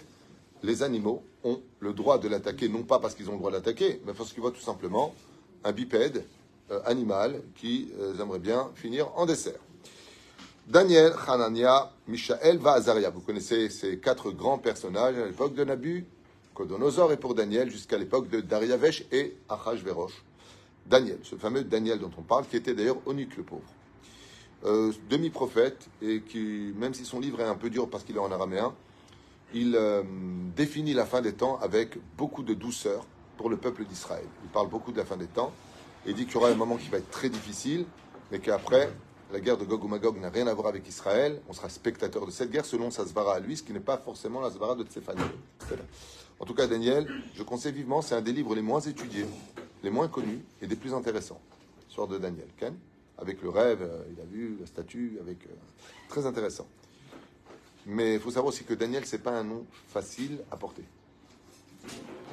les 0.62 0.82
animaux 0.82 1.22
ont 1.44 1.60
le 1.80 1.92
droit 1.92 2.18
de 2.18 2.28
l'attaquer, 2.28 2.68
non 2.68 2.82
pas 2.82 2.98
parce 2.98 3.14
qu'ils 3.14 3.28
ont 3.28 3.32
le 3.32 3.38
droit 3.38 3.50
de 3.50 3.56
l'attaquer, 3.56 4.00
mais 4.06 4.12
parce 4.12 4.32
qu'ils 4.32 4.40
voient 4.40 4.52
tout 4.52 4.60
simplement 4.60 5.14
un 5.64 5.72
bipède 5.72 6.24
euh, 6.70 6.80
animal 6.84 7.42
qui 7.56 7.90
euh, 8.00 8.18
aimerait 8.20 8.38
bien 8.38 8.70
finir 8.74 9.10
en 9.16 9.26
dessert. 9.26 9.60
Daniel, 10.66 11.12
Hanania, 11.28 11.92
Mishaël, 12.08 12.58
Vazaria. 12.58 13.10
Vous 13.10 13.20
connaissez 13.20 13.68
ces 13.70 13.98
quatre 13.98 14.32
grands 14.32 14.58
personnages 14.58 15.16
à 15.16 15.26
l'époque 15.26 15.54
de 15.54 15.62
Nabu, 15.62 16.06
Kodonosor 16.54 17.12
et 17.12 17.16
pour 17.16 17.34
Daniel 17.36 17.70
jusqu'à 17.70 17.98
l'époque 17.98 18.28
de 18.28 18.40
Dariavesh 18.40 19.04
et 19.12 19.36
Achashverosh. 19.48 20.24
Daniel, 20.86 21.18
ce 21.22 21.36
fameux 21.36 21.62
Daniel 21.62 22.00
dont 22.00 22.10
on 22.18 22.22
parle, 22.22 22.46
qui 22.46 22.56
était 22.56 22.74
d'ailleurs 22.74 22.98
Onique 23.06 23.36
le 23.36 23.42
pauvre. 23.44 23.62
Euh, 24.64 24.92
demi-prophète 25.08 25.86
et 26.02 26.22
qui, 26.22 26.72
même 26.76 26.94
si 26.94 27.04
son 27.04 27.20
livre 27.20 27.40
est 27.40 27.44
un 27.44 27.54
peu 27.54 27.70
dur 27.70 27.88
parce 27.88 28.02
qu'il 28.02 28.16
est 28.16 28.20
en 28.20 28.32
araméen, 28.32 28.74
il 29.54 29.76
euh, 29.76 30.02
définit 30.56 30.94
la 30.94 31.06
fin 31.06 31.20
des 31.20 31.32
temps 31.32 31.58
avec 31.60 31.98
beaucoup 32.16 32.42
de 32.42 32.54
douceur 32.54 33.06
pour 33.36 33.50
le 33.50 33.56
peuple 33.56 33.84
d'Israël. 33.84 34.24
Il 34.44 34.50
parle 34.50 34.68
beaucoup 34.68 34.92
de 34.92 34.98
la 34.98 35.04
fin 35.04 35.16
des 35.16 35.26
temps 35.26 35.52
et 36.06 36.12
dit 36.12 36.24
qu'il 36.24 36.34
y 36.34 36.36
aura 36.36 36.48
un 36.48 36.54
moment 36.54 36.76
qui 36.76 36.88
va 36.88 36.98
être 36.98 37.10
très 37.10 37.28
difficile, 37.28 37.86
mais 38.30 38.38
qu'après, 38.38 38.90
la 39.32 39.40
guerre 39.40 39.56
de 39.56 39.64
Gog 39.64 39.84
ou 39.84 39.88
Magog 39.88 40.18
n'a 40.20 40.30
rien 40.30 40.46
à 40.46 40.54
voir 40.54 40.68
avec 40.68 40.88
Israël. 40.88 41.40
On 41.48 41.52
sera 41.52 41.68
spectateur 41.68 42.26
de 42.26 42.30
cette 42.30 42.50
guerre 42.50 42.64
selon 42.64 42.90
sa 42.90 43.04
svara 43.06 43.34
à 43.34 43.40
lui, 43.40 43.56
ce 43.56 43.62
qui 43.62 43.72
n'est 43.72 43.80
pas 43.80 43.98
forcément 43.98 44.40
la 44.40 44.50
svara 44.50 44.74
de 44.74 44.84
Tsefani. 44.84 45.22
En 46.38 46.44
tout 46.44 46.54
cas, 46.54 46.66
Daniel, 46.66 47.08
je 47.34 47.42
conseille 47.42 47.72
vivement, 47.72 48.02
c'est 48.02 48.14
un 48.14 48.20
des 48.20 48.32
livres 48.32 48.54
les 48.54 48.62
moins 48.62 48.80
étudiés, 48.80 49.26
les 49.82 49.90
moins 49.90 50.08
connus 50.08 50.40
et 50.60 50.66
des 50.66 50.76
plus 50.76 50.94
intéressants. 50.94 51.40
Sort 51.88 52.08
de 52.08 52.18
Daniel. 52.18 52.48
Ken 52.58 52.74
Avec 53.18 53.42
le 53.42 53.48
rêve, 53.48 53.80
euh, 53.82 54.02
il 54.12 54.20
a 54.20 54.24
vu 54.24 54.58
la 54.60 54.66
statue, 54.66 55.16
avec. 55.20 55.38
Euh, 55.46 55.54
très 56.08 56.26
intéressant. 56.26 56.66
Mais 57.85 58.15
il 58.15 58.19
faut 58.19 58.29
savoir 58.29 58.47
aussi 58.47 58.63
que 58.63 58.73
Daniel, 58.73 59.05
c'est 59.05 59.19
pas 59.19 59.31
un 59.31 59.43
nom 59.43 59.65
facile 59.87 60.39
à 60.51 60.57
porter. 60.57 60.83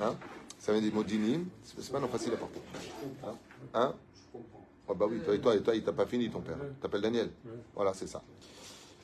Hein 0.03 0.15
Ça 0.59 0.73
vient 0.73 0.83
des 0.83 0.91
mots 0.91 1.03
dinim, 1.03 1.47
c'est 1.65 1.91
pas 1.91 1.99
un 1.99 2.03
nom 2.03 2.09
facile 2.09 2.35
à 2.35 2.37
porter. 2.37 2.61
Hein, 3.25 3.35
hein 3.75 3.95
Oh 4.91 4.95
bah 4.95 5.07
oui, 5.09 5.21
toi, 5.25 5.35
et 5.35 5.41
toi, 5.41 5.55
et 5.55 5.63
toi, 5.63 5.75
il 5.75 5.83
t'a 5.83 5.93
pas 5.93 6.07
fini 6.07 6.31
ton 6.31 6.41
père. 6.41 6.57
T'appelles 6.81 7.03
Daniel. 7.03 7.31
Voilà, 7.75 7.93
c'est 7.93 8.07
ça. 8.07 8.23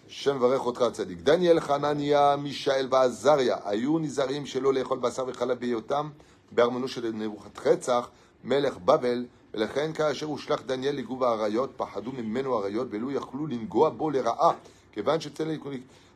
Shem 0.09 0.39
varech 0.39 0.67
otra 0.67 0.91
tzadik. 0.91 1.23
Daniel, 1.23 1.61
Hanania, 1.69 2.37
Mishael 2.39 2.87
Vazaria. 2.87 3.57
Ayu 3.67 3.99
nizarim 4.01 4.47
shelo 4.47 4.73
lechol 4.73 4.99
basar 4.99 5.27
vechalab 5.27 5.59
beyotam. 5.59 6.13
בארמונו 6.55 6.89
של 6.89 7.11
נבוכת 7.13 7.67
רצח, 7.67 8.09
מלך 8.45 8.79
בבל, 8.79 9.27
ולכן 9.55 9.93
כאשר 9.93 10.27
הושלך 10.27 10.63
דניאל 10.67 10.97
לגוב 10.97 11.25
האריות, 11.25 11.71
פחדו 11.77 12.13
ממנו 12.13 12.55
האריות, 12.57 12.87
ולא 12.91 13.13
יכלו 13.13 13.47
לנגוע 13.47 13.91
בו 13.91 14.11
לרעה, 14.11 14.53
כיוון 14.93 15.21
שצלם... 15.21 15.59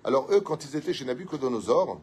alors 0.04 0.28
eux, 0.32 0.42
quand 0.42 0.66
ils 0.66 0.76
étaient 0.76 0.94
chez 0.94 1.06
Nabucodonosor, 1.06 2.00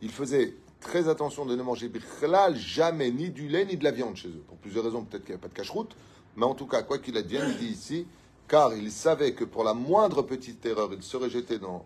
ils 0.00 0.10
faisaient 0.10 0.54
très 0.80 1.08
attention 1.08 1.44
de 1.44 1.54
ne 1.54 1.62
manger 1.62 1.88
bichlal 1.88 2.56
jamais 2.56 3.10
ni 3.10 3.30
du 3.30 3.48
lait 3.48 3.64
ni 3.64 3.76
de 3.76 3.84
la 3.84 3.90
viande 3.90 4.16
chez 4.16 4.28
eux. 4.28 4.42
Pour 4.46 4.56
plusieurs 4.56 4.84
raisons, 4.84 5.04
peut-être 5.04 5.24
qu'il 5.24 5.34
n'y 5.34 5.40
a 5.40 5.42
pas 5.42 5.48
de 5.48 5.54
cache-route, 5.54 5.94
mais 6.36 6.44
en 6.44 6.54
tout 6.54 6.66
cas, 6.66 6.82
quoi 6.82 6.98
qu'il 6.98 7.16
advienne, 7.16 7.50
il 7.50 7.58
dit 7.58 7.72
ici, 7.72 8.06
car 8.46 8.74
il 8.74 8.90
savait 8.90 9.32
que 9.32 9.44
pour 9.44 9.64
la 9.64 9.74
moindre 9.74 10.22
petite 10.22 10.64
erreur, 10.64 10.90
il 10.92 11.02
serait 11.02 11.30
jeté 11.30 11.58
dans 11.58 11.84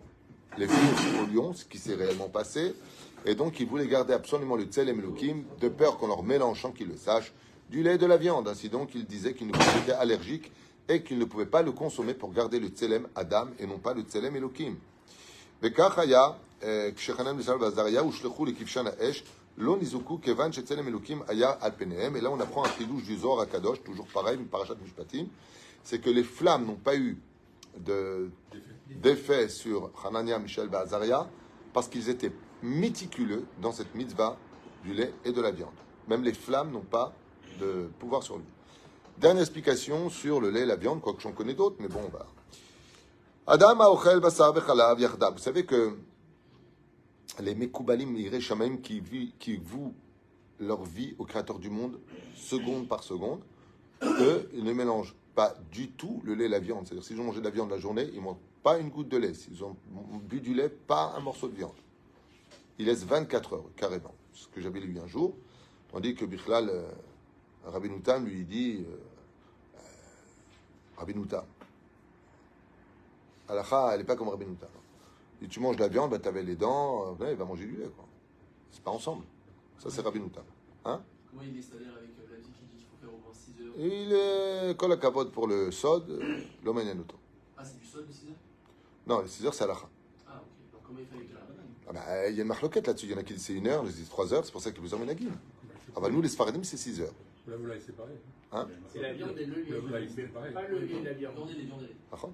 les 0.57 0.67
fours 0.67 1.23
au 1.23 1.33
lion, 1.33 1.53
ce 1.53 1.65
qui 1.65 1.79
s'est 1.79 1.95
réellement 1.95 2.29
passé, 2.29 2.75
et 3.25 3.35
donc 3.35 3.59
il 3.59 3.67
voulait 3.67 3.87
garder 3.87 4.13
absolument 4.13 4.55
le 4.55 4.65
tselem 4.65 4.99
elokim, 4.99 5.43
de 5.59 5.69
peur 5.69 5.97
qu'on 5.97 6.07
leur 6.07 6.23
mélange, 6.23 6.61
sans 6.61 6.71
qu'ils 6.71 6.87
le 6.87 6.97
sachent, 6.97 7.33
du 7.69 7.81
lait 7.81 7.95
et 7.95 7.97
de 7.97 8.05
la 8.05 8.17
viande. 8.17 8.47
Ainsi 8.47 8.69
donc, 8.69 8.93
il 8.93 9.05
disait 9.05 9.33
qu'il 9.33 9.49
était 9.49 9.93
allergique 9.93 10.51
et 10.87 11.01
qu'il 11.01 11.17
ne 11.17 11.25
pouvait 11.25 11.45
pas 11.45 11.61
le 11.61 11.71
consommer 11.71 12.13
pour 12.13 12.31
garder 12.31 12.59
le 12.59 12.67
tselem 12.67 13.07
Adam 13.15 13.47
et 13.57 13.65
non 13.65 13.79
pas 13.79 13.93
le 13.93 14.03
tselem 14.03 14.35
Et 15.61 15.69
là, 22.21 22.31
on 22.31 22.39
apprend 22.39 22.63
un 22.65 22.69
chidouche 22.69 23.03
du 23.03 23.17
Zohar 23.17 23.39
à 23.39 23.45
Kadosh, 23.45 23.83
toujours 23.83 24.07
pareil. 24.07 24.39
C'est 25.83 25.99
que 25.99 26.09
les 26.09 26.23
flammes 26.23 26.65
n'ont 26.65 26.75
pas 26.75 26.95
eu 26.95 27.17
d'effet 28.89 29.49
sur 29.49 29.91
Hanania, 30.05 30.39
Michel, 30.39 30.69
Bazaria, 30.69 31.27
parce 31.73 31.87
qu'ils 31.87 32.09
étaient 32.09 32.31
méticuleux 32.61 33.45
dans 33.61 33.71
cette 33.71 33.93
mitzvah 33.95 34.37
du 34.83 34.93
lait 34.93 35.13
et 35.25 35.31
de 35.31 35.41
la 35.41 35.51
viande. 35.51 35.73
Même 36.07 36.23
les 36.23 36.33
flammes 36.33 36.71
n'ont 36.71 36.81
pas 36.81 37.13
de 37.59 37.89
pouvoir 37.99 38.23
sur 38.23 38.37
lui. 38.37 38.45
Dernière 39.17 39.43
explication 39.43 40.09
sur 40.09 40.41
le 40.41 40.49
lait 40.49 40.61
et 40.61 40.65
la 40.65 40.75
viande, 40.75 41.01
quoique 41.01 41.21
j'en 41.21 41.31
connais 41.33 41.53
d'autres, 41.53 41.75
mais 41.79 41.87
bon, 41.87 42.01
on 42.05 42.09
va. 42.09 42.25
Adam 43.45 43.81
aochel 43.81 44.21
basar 44.21 44.53
vechalav 44.53 44.97
Vous 45.33 45.37
savez 45.37 45.65
que 45.65 45.97
les 47.41 47.55
Mekoubalim 47.55 48.15
Ireshamaim 48.15 48.77
qui, 48.77 49.03
qui 49.37 49.57
vouent 49.57 49.93
leur 50.61 50.83
vie 50.83 51.13
au 51.19 51.25
Créateur 51.25 51.59
du 51.59 51.69
monde, 51.69 51.99
seconde 52.35 52.87
par 52.87 53.03
seconde, 53.03 53.41
eux, 54.01 54.49
ils 54.53 54.63
ne 54.63 54.71
mélangent 54.71 55.15
pas 55.35 55.55
du 55.73 55.89
tout 55.89 56.21
le 56.23 56.35
lait 56.35 56.45
et 56.45 56.49
la 56.49 56.59
viande. 56.59 56.85
C'est-à-dire, 56.85 57.03
s'ils 57.03 57.19
ont 57.19 57.25
mangé 57.25 57.39
de 57.39 57.43
la 57.43 57.49
viande 57.49 57.69
la 57.69 57.79
journée, 57.79 58.07
ils 58.13 58.19
ne 58.19 58.21
mangent 58.21 58.37
pas 58.63 58.77
une 58.77 58.89
goutte 58.89 59.09
de 59.09 59.17
lait. 59.17 59.33
S'ils 59.33 59.61
ont 59.61 59.75
bu 60.23 60.39
du 60.39 60.53
lait, 60.53 60.69
pas 60.69 61.13
un 61.17 61.19
morceau 61.19 61.49
de 61.49 61.55
viande. 61.55 61.75
Ils 62.79 62.85
laissent 62.85 63.03
24 63.03 63.53
heures, 63.53 63.69
carrément. 63.75 64.13
Ce 64.33 64.47
que 64.47 64.61
j'avais 64.61 64.79
lu 64.79 64.97
un 65.03 65.07
jour. 65.07 65.35
Tandis 65.91 66.15
que 66.15 66.23
Bichlal, 66.23 66.69
euh, 66.69 66.89
Rabbi 67.65 67.89
lui 67.89 68.45
dit 68.45 68.85
euh, 68.87 68.95
euh 69.75 69.79
Rabbi 70.97 71.13
Noutam, 71.13 71.43
elle 73.49 73.97
n'est 73.99 74.03
pas 74.03 74.15
comme 74.15 74.29
Rabbi 74.29 74.45
Noutam. 74.45 74.69
Si 75.41 75.47
tu 75.49 75.59
manges 75.59 75.75
de 75.75 75.81
la 75.81 75.87
viande, 75.89 76.11
bah, 76.11 76.19
tu 76.19 76.27
avais 76.27 76.43
les 76.43 76.55
dents, 76.55 77.15
euh, 77.19 77.31
il 77.31 77.37
va 77.37 77.45
manger 77.45 77.65
du 77.65 77.75
lait. 77.77 77.89
C'est 78.71 78.83
pas 78.83 78.91
ensemble. 78.91 79.25
Ça, 79.77 79.89
c'est 79.89 80.01
Rabbi 80.01 80.19
Noutam. 80.19 80.43
Hein? 80.85 81.01
Comment 81.29 81.43
il 81.43 81.57
est 81.57 81.59
avec 81.59 81.75
euh, 82.19 82.31
la 82.31 82.37
vie 82.37 82.43
qui 82.43 82.65
dit 82.65 82.77
qu'il 82.77 82.85
faut 82.87 82.97
faire 83.01 83.13
au 83.13 83.17
pendant 83.17 83.33
6 83.33 83.61
heures? 83.61 83.73
Il 83.77 84.13
est 84.13 84.77
kol 84.77 84.91
hakavod 84.91 85.31
pour 85.31 85.47
le 85.47 85.71
sod, 85.71 86.07
l'homme 86.63 86.77
auto. 86.77 87.15
Ah, 87.57 87.63
c'est 87.65 87.79
du 87.79 87.85
sol 87.85 88.05
de 88.07 88.11
6 88.11 88.27
heures? 88.27 88.35
Non, 89.07 89.21
les 89.21 89.27
6 89.27 89.45
heures, 89.45 89.53
c'est 89.53 89.63
halakha. 89.63 89.89
Ah, 90.27 90.41
ok. 90.41 90.71
Donc 90.71 90.81
comment 90.83 90.99
il 90.99 91.05
fallait 91.07 91.25
que 91.25 91.33
la 91.33 91.41
banane? 91.41 91.65
Ah 91.87 91.93
bah, 91.93 92.29
il 92.29 92.35
y 92.35 92.39
a 92.39 92.41
une 92.43 92.47
marloquette 92.47 92.87
là-dessus. 92.87 93.07
Il 93.07 93.11
y 93.11 93.15
en 93.15 93.17
a 93.17 93.23
qui 93.23 93.33
disent 93.33 93.43
c'est 93.45 93.53
une 93.53 93.67
heure, 93.67 93.83
d'autres 93.83 93.95
disent 93.95 94.09
3 94.09 94.33
heures, 94.33 94.45
c'est 94.45 94.51
pour 94.51 94.61
ça 94.61 94.69
qu'il 94.71 94.77
y 94.77 94.79
a 94.79 94.83
plusieurs 94.83 94.99
ménagim. 94.99 95.31
Ah 95.95 95.99
bah 95.99 96.09
nous, 96.09 96.21
les 96.21 96.29
Sfaradim, 96.29 96.63
c'est 96.63 96.77
6 96.77 97.01
heures. 97.01 97.13
Là, 97.47 97.55
vous 97.57 97.65
l'avez 97.65 97.79
séparé. 97.81 98.13
Hein? 98.53 98.67
C'est 98.91 99.01
la 99.01 99.13
viande 99.13 99.37
et 99.37 99.45
le 99.45 99.61
lait. 99.61 99.69
Là, 99.71 99.79
vous 99.79 99.87
l'avez 99.89 100.07
séparé. 100.09 100.51
Pas 100.53 100.67
le 100.67 100.79
lait 100.79 100.95
et 100.95 101.03
la 101.03 101.13
viande. 101.13 101.35
Viande 101.35 101.49
et 101.49 101.53
les 101.53 101.63
viandes 101.65 101.81
et 101.83 101.87
les- 101.87 101.95
D'accord 102.11 102.31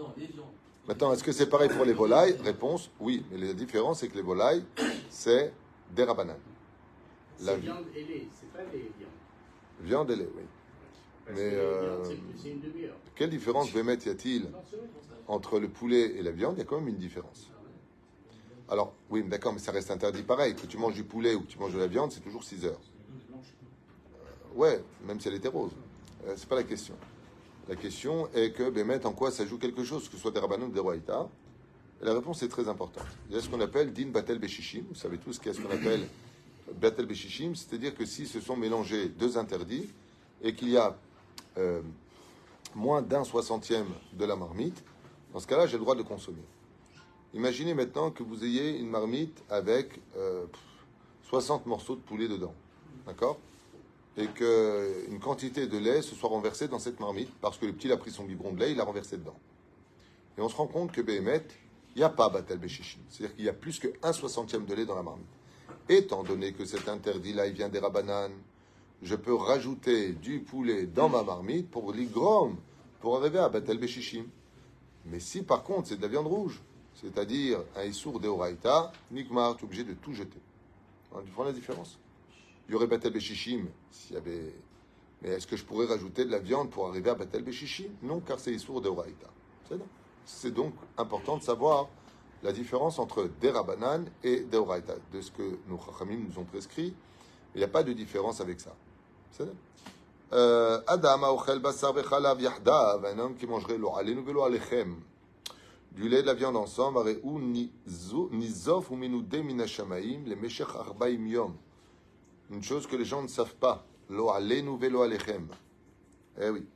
Non, 0.00 0.12
les 0.16 0.26
viandes. 0.26 0.46
Maintenant, 0.88 1.12
est-ce 1.12 1.22
que 1.22 1.32
c'est 1.32 1.48
pareil 1.48 1.68
pour 1.68 1.84
les 1.84 1.92
volailles? 1.92 2.36
Réponse 2.42 2.90
oui. 3.00 3.24
Mais 3.30 3.38
la 3.38 3.52
différence, 3.52 4.00
c'est 4.00 4.08
que 4.08 4.16
les 4.16 4.22
volailles, 4.22 4.64
c'est 5.10 5.52
des 5.90 6.04
rabanan. 6.04 6.36
La 7.42 7.56
viande 7.56 7.84
et 7.94 8.02
lait, 8.04 8.28
c'est 8.34 8.50
pas 8.52 8.62
les 8.72 8.78
viandes. 8.78 9.10
viande 9.82 10.10
et 10.10 10.16
lait, 10.16 10.28
oui. 10.36 10.42
Parce 11.26 11.38
Mais, 11.38 11.50
euh, 11.54 12.04
c'est- 12.04 12.50
une 12.50 12.60
demi-heure. 12.60 12.96
Quelle 13.14 13.30
différence, 13.30 13.72
Bémet, 13.72 13.98
y 14.04 14.08
a-t-il 14.08 14.48
entre 15.28 15.58
le 15.60 15.68
poulet 15.68 16.16
et 16.16 16.22
la 16.22 16.32
viande? 16.32 16.54
Il 16.56 16.60
y 16.60 16.62
a 16.62 16.64
quand 16.64 16.78
même 16.78 16.88
une 16.88 16.96
différence. 16.98 17.50
Ah. 17.52 18.72
Alors, 18.72 18.94
oui, 19.10 19.22
d'accord, 19.22 19.52
mais 19.52 19.58
ça 19.58 19.72
reste 19.72 19.90
interdit 19.90 20.22
pareil. 20.22 20.54
Que 20.54 20.66
tu 20.66 20.76
manges 20.78 20.94
du 20.94 21.04
poulet 21.04 21.34
ou 21.34 21.42
que 21.42 21.46
tu 21.46 21.58
manges 21.58 21.74
de 21.74 21.78
la 21.78 21.86
viande, 21.86 22.10
c'est 22.12 22.20
toujours 22.20 22.42
6 22.42 22.64
heures. 22.64 22.80
Euh, 22.80 24.58
ouais, 24.58 24.82
même 25.06 25.20
si 25.20 25.28
elle 25.28 25.34
était 25.34 25.48
rose. 25.48 25.72
Euh, 26.26 26.34
c'est 26.36 26.48
pas 26.48 26.56
la 26.56 26.64
question. 26.64 26.94
La 27.68 27.76
question 27.76 28.28
est 28.34 28.52
que, 28.52 28.68
Bémet, 28.68 29.06
en 29.06 29.12
quoi 29.12 29.30
ça 29.30 29.46
joue 29.46 29.58
quelque 29.58 29.84
chose, 29.84 30.08
que 30.08 30.16
ce 30.16 30.22
soit 30.22 30.32
des 30.32 30.40
rabanon 30.40 30.66
ou 30.66 30.70
des 30.70 30.80
roaïta 30.80 31.28
la 32.02 32.14
réponse 32.14 32.42
est 32.42 32.48
très 32.48 32.66
importante. 32.68 33.04
Il 33.28 33.36
y 33.36 33.38
a 33.38 33.42
ce 33.42 33.48
qu'on 33.48 33.60
appelle 33.60 33.92
din 33.92 34.06
batel 34.06 34.38
beshishim. 34.38 34.84
Vous 34.88 34.94
savez 34.94 35.18
tous 35.18 35.34
ce 35.34 35.40
qu'est 35.40 35.52
ce 35.52 35.60
qu'on 35.60 35.70
appelle 35.70 36.08
batel 36.80 37.04
beshishim, 37.04 37.54
c'est-à-dire 37.54 37.94
que 37.94 38.06
si 38.06 38.26
se 38.26 38.40
sont 38.40 38.56
mélangés 38.56 39.08
deux 39.08 39.36
interdits 39.36 39.90
et 40.42 40.54
qu'il 40.54 40.70
y 40.70 40.78
a 40.78 40.96
euh, 41.58 41.82
moins 42.74 43.02
d'un 43.02 43.24
soixantième 43.24 43.88
de 44.14 44.24
la 44.24 44.34
marmite, 44.34 44.82
dans 45.32 45.40
ce 45.40 45.46
cas-là, 45.46 45.66
j'ai 45.66 45.76
le 45.76 45.82
droit 45.82 45.94
de 45.94 46.02
consommer. 46.02 46.42
Imaginez 47.34 47.74
maintenant 47.74 48.10
que 48.10 48.22
vous 48.22 48.44
ayez 48.44 48.78
une 48.78 48.88
marmite 48.88 49.42
avec 49.50 50.00
euh, 50.16 50.46
pff, 50.46 50.60
60 51.28 51.66
morceaux 51.66 51.96
de 51.96 52.00
poulet 52.00 52.28
dedans. 52.28 52.54
D'accord? 53.06 53.38
Et 54.16 54.26
qu'une 54.26 55.20
quantité 55.20 55.66
de 55.66 55.78
lait 55.78 56.02
se 56.02 56.14
soit 56.14 56.28
renversée 56.28 56.68
dans 56.68 56.78
cette 56.78 57.00
marmite 57.00 57.30
parce 57.40 57.58
que 57.58 57.66
le 57.66 57.72
petit 57.72 57.90
a 57.92 57.96
pris 57.96 58.10
son 58.10 58.24
biberon 58.24 58.52
de 58.52 58.60
lait, 58.60 58.72
il 58.72 58.76
l'a 58.76 58.84
renversé 58.84 59.16
dedans. 59.16 59.38
Et 60.36 60.40
on 60.40 60.48
se 60.48 60.56
rend 60.56 60.66
compte 60.66 60.92
que 60.92 61.00
Béhémet, 61.00 61.46
il 61.94 61.98
n'y 61.98 62.04
a 62.04 62.08
pas 62.08 62.28
Batel 62.28 62.58
Béchichim. 62.58 63.00
C'est-à-dire 63.08 63.36
qu'il 63.36 63.44
y 63.44 63.48
a 63.48 63.52
plus 63.52 63.78
que 63.78 63.88
1 64.02 64.12
soixantième 64.12 64.64
de 64.66 64.74
lait 64.74 64.84
dans 64.84 64.96
la 64.96 65.02
marmite. 65.02 65.26
Étant 65.88 66.22
donné 66.22 66.52
que 66.52 66.64
cet 66.64 66.88
interdit-là, 66.88 67.46
il 67.46 67.54
vient 67.54 67.68
des 67.68 67.78
rabananes, 67.78 68.36
je 69.02 69.14
peux 69.14 69.34
rajouter 69.34 70.12
du 70.12 70.40
poulet 70.40 70.86
dans 70.86 71.08
ma 71.08 71.22
marmite 71.22 71.70
pour 71.70 71.92
l'igrom, 71.92 72.56
pour 73.00 73.16
arriver 73.16 73.38
à 73.38 73.48
Batel 73.48 73.78
Béchichim. 73.78 74.26
Mais 75.06 75.20
si 75.20 75.42
par 75.42 75.62
contre 75.62 75.88
c'est 75.88 75.96
de 75.96 76.02
la 76.02 76.08
viande 76.08 76.26
rouge, 76.26 76.60
c'est-à-dire 76.94 77.60
un 77.76 77.84
Issour 77.84 78.20
de 78.20 78.28
Horaïta, 78.28 78.92
Nikmar, 79.10 79.56
tu 79.56 79.64
obligé 79.64 79.84
de 79.84 79.94
tout 79.94 80.12
jeter. 80.12 80.40
Hein, 81.14 81.20
tu 81.24 81.32
vois 81.32 81.46
la 81.46 81.52
différence? 81.52 81.98
Y 82.72 82.74
aurait 82.74 82.86
Batel 82.86 83.12
Béchichim 83.12 83.66
s'il 83.90 84.14
y 84.14 84.18
avait. 84.18 84.54
Mais 85.22 85.30
est-ce 85.30 85.46
que 85.46 85.56
je 85.56 85.64
pourrais 85.64 85.86
rajouter 85.86 86.24
de 86.24 86.30
la 86.30 86.38
viande 86.38 86.70
pour 86.70 86.88
arriver 86.88 87.10
à 87.10 87.14
Batel 87.14 87.42
Béchichim? 87.42 87.90
Non, 88.02 88.20
car 88.20 88.38
c'est 88.38 88.52
Issour 88.52 88.80
de 88.80 88.88
Horaïta. 88.88 89.28
C'est 90.24 90.52
donc 90.52 90.74
important 90.96 91.36
de 91.36 91.42
savoir 91.42 91.88
la 92.42 92.52
différence 92.52 92.98
entre 92.98 93.28
des 93.40 93.50
Rabanan 93.50 94.04
et 94.24 94.40
des 94.40 94.56
Horaïta, 94.56 94.94
de 95.12 95.20
ce 95.20 95.30
que 95.30 95.58
nos 95.68 95.78
Chachamim 95.78 96.24
nous 96.28 96.38
ont 96.38 96.44
prescrit. 96.44 96.94
Il 97.54 97.58
n'y 97.58 97.64
a 97.64 97.68
pas 97.68 97.82
de 97.82 97.92
différence 97.92 98.40
avec 98.40 98.60
ça. 98.60 98.74
Euh, 100.32 100.80
Adam 100.86 101.24
un 101.24 103.18
homme 103.18 103.34
qui 103.34 103.46
mangerait 103.46 103.78
du 105.92 106.08
lait 106.08 106.20
et 106.20 106.22
de 106.22 106.26
la 106.26 106.34
viande 106.34 106.56
ensemble, 106.56 106.98
les. 107.00 107.20
Une 112.50 112.62
chose 112.62 112.86
que 112.86 112.96
les 112.96 113.04
gens 113.04 113.22
ne 113.22 113.28
savent 113.28 113.54
pas, 113.54 113.86
lo 114.08 114.30
alenu 114.30 114.76
velo 114.76 115.02
alechem. 115.02 115.48
Eh 116.40 116.50
oui. 116.50 116.66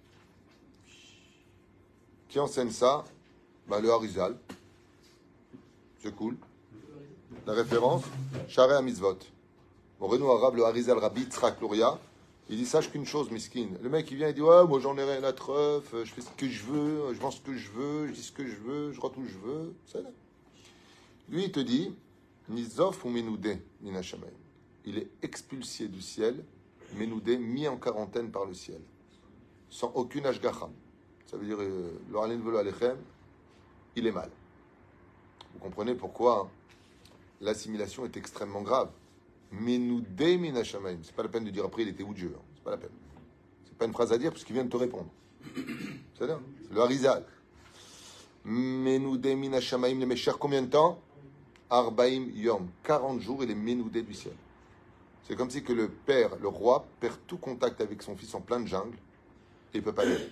Qui 2.29 2.39
enseigne 2.39 2.71
ça? 2.71 3.05
Bah, 3.67 3.81
Le 3.81 3.91
Harizal. 3.91 4.37
C'est 6.01 6.15
cool. 6.15 6.37
La 7.47 7.55
référence? 7.55 8.05
Charé 8.49 8.75
Amizvot. 8.75 9.19
Mon 10.01 10.07
Renaud 10.07 10.31
arabe, 10.31 10.57
le 10.57 10.65
Harizal 10.65 10.99
Rabbi 10.99 11.25
Tzrak 11.25 11.61
Luria, 11.61 11.99
il 12.51 12.59
dit 12.59 12.67
sache 12.67 12.91
qu'une 12.91 13.07
chose, 13.07 13.31
miskin. 13.31 13.69
Le 13.83 13.89
mec, 13.89 14.11
il 14.11 14.19
vient, 14.19 14.29
il 14.29 14.35
dit 14.35 14.43
Ouais, 14.43 14.67
moi 14.67 14.79
j'en 14.81 14.97
ai 14.99 15.05
rien 15.05 15.25
à 15.25 15.33
treuf, 15.33 15.85
je 15.93 16.13
fais 16.13 16.21
ce 16.21 16.31
que 16.37 16.49
je 16.49 16.65
veux, 16.65 17.15
je 17.15 17.21
vends 17.21 17.31
ce 17.31 17.41
que 17.41 17.57
je 17.57 17.71
veux, 17.71 18.09
je 18.09 18.13
dis 18.13 18.23
ce 18.23 18.33
que 18.33 18.47
je 18.47 18.57
veux, 18.57 18.93
je 18.93 19.01
rentre 19.01 19.19
où 19.19 19.25
je 19.27 19.39
veux. 19.39 19.75
Lui, 21.31 21.45
il 21.45 21.53
te 21.53 21.61
dit 21.61 21.95
Nizof 22.49 23.05
ou 23.05 23.09
Menoudé, 23.09 23.63
Minashamaim. 23.81 24.44
Il 24.87 24.99
est 24.99 25.09
expulsé 25.23 25.89
du 25.89 26.03
ciel, 26.03 26.45
Menoudé, 26.97 27.39
mis 27.39 27.67
en 27.67 27.77
quarantaine 27.77 28.31
par 28.31 28.45
le 28.45 28.55
ciel, 28.55 28.81
sans 29.71 29.91
aucune 29.95 30.27
ashgacha. 30.27 30.69
Ça 31.27 31.37
veut 31.37 31.47
dire 31.47 31.57
euh, 31.59 31.91
Lo 32.11 32.21
alen 32.21 32.41
velo 32.41 32.59
alechem, 32.59 32.97
il 33.97 34.07
est 34.07 34.13
mal. 34.13 34.31
Vous 35.55 35.59
comprenez 35.61 35.95
pourquoi 35.95 36.43
hein, 36.43 36.49
l'assimilation 37.41 38.05
est 38.05 38.17
extrêmement 38.17 38.63
grave. 38.63 38.91
Menoudé 39.51 40.37
minashamaim. 40.37 40.99
C'est 41.03 41.15
pas 41.15 41.23
la 41.23 41.29
peine 41.29 41.45
de 41.45 41.51
dire 41.51 41.65
après 41.65 41.83
il 41.83 41.89
était 41.89 42.03
où 42.03 42.13
Dieu. 42.15 42.33
hein. 42.37 42.43
C'est 42.55 42.65
pas 42.65 42.71
la 42.73 42.77
peine. 42.77 42.91
C'est 43.65 43.77
pas 43.77 43.87
une 43.87 43.93
phrase 43.93 44.13
à 44.13 44.19
dire 44.19 44.31
puisqu'il 44.31 44.53
vient 44.53 44.65
de 44.65 44.71
te 44.71 44.77
répondre. 44.77 45.09
C'est 46.19 46.27
le 46.27 46.81
harizal. 46.81 47.25
Menoudé 48.45 49.35
minashamaim 49.35 49.99
le 49.99 50.07
méchère 50.07 50.39
combien 50.39 50.63
de 50.63 50.69
temps? 50.69 51.01
Arbaim 51.71 52.29
yom. 52.35 52.69
40 52.85 53.21
jours 53.21 53.43
il 53.43 53.51
est 53.51 53.55
menoudé 53.55 54.03
du 54.03 54.15
ciel. 54.15 54.35
C'est 55.25 55.37
comme 55.37 55.51
si 55.51 55.63
que 55.63 55.73
le 55.73 55.89
père, 55.89 56.37
le 56.41 56.49
roi, 56.49 56.85
perd 57.01 57.17
tout 57.27 57.39
contact 57.39 57.81
avec 57.81 58.03
son 58.03 58.15
fils 58.17 58.35
en 58.35 58.41
pleine 58.41 58.67
jungle 58.67 58.97
et 59.73 59.79
il 59.79 59.83
peut 59.83 59.93
pas 59.93 60.05
y 60.05 60.13
aller. 60.13 60.31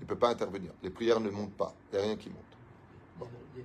Il 0.00 0.06
peut 0.06 0.16
pas 0.16 0.28
intervenir. 0.30 0.72
Les 0.82 0.90
prières 0.90 1.20
ne 1.20 1.30
montent 1.30 1.54
pas. 1.54 1.74
Il 1.92 1.96
n'y 1.96 2.02
a 2.02 2.06
rien 2.06 2.16
qui 2.16 2.28
monte. 2.30 2.38
Il 3.56 3.60
il 3.60 3.64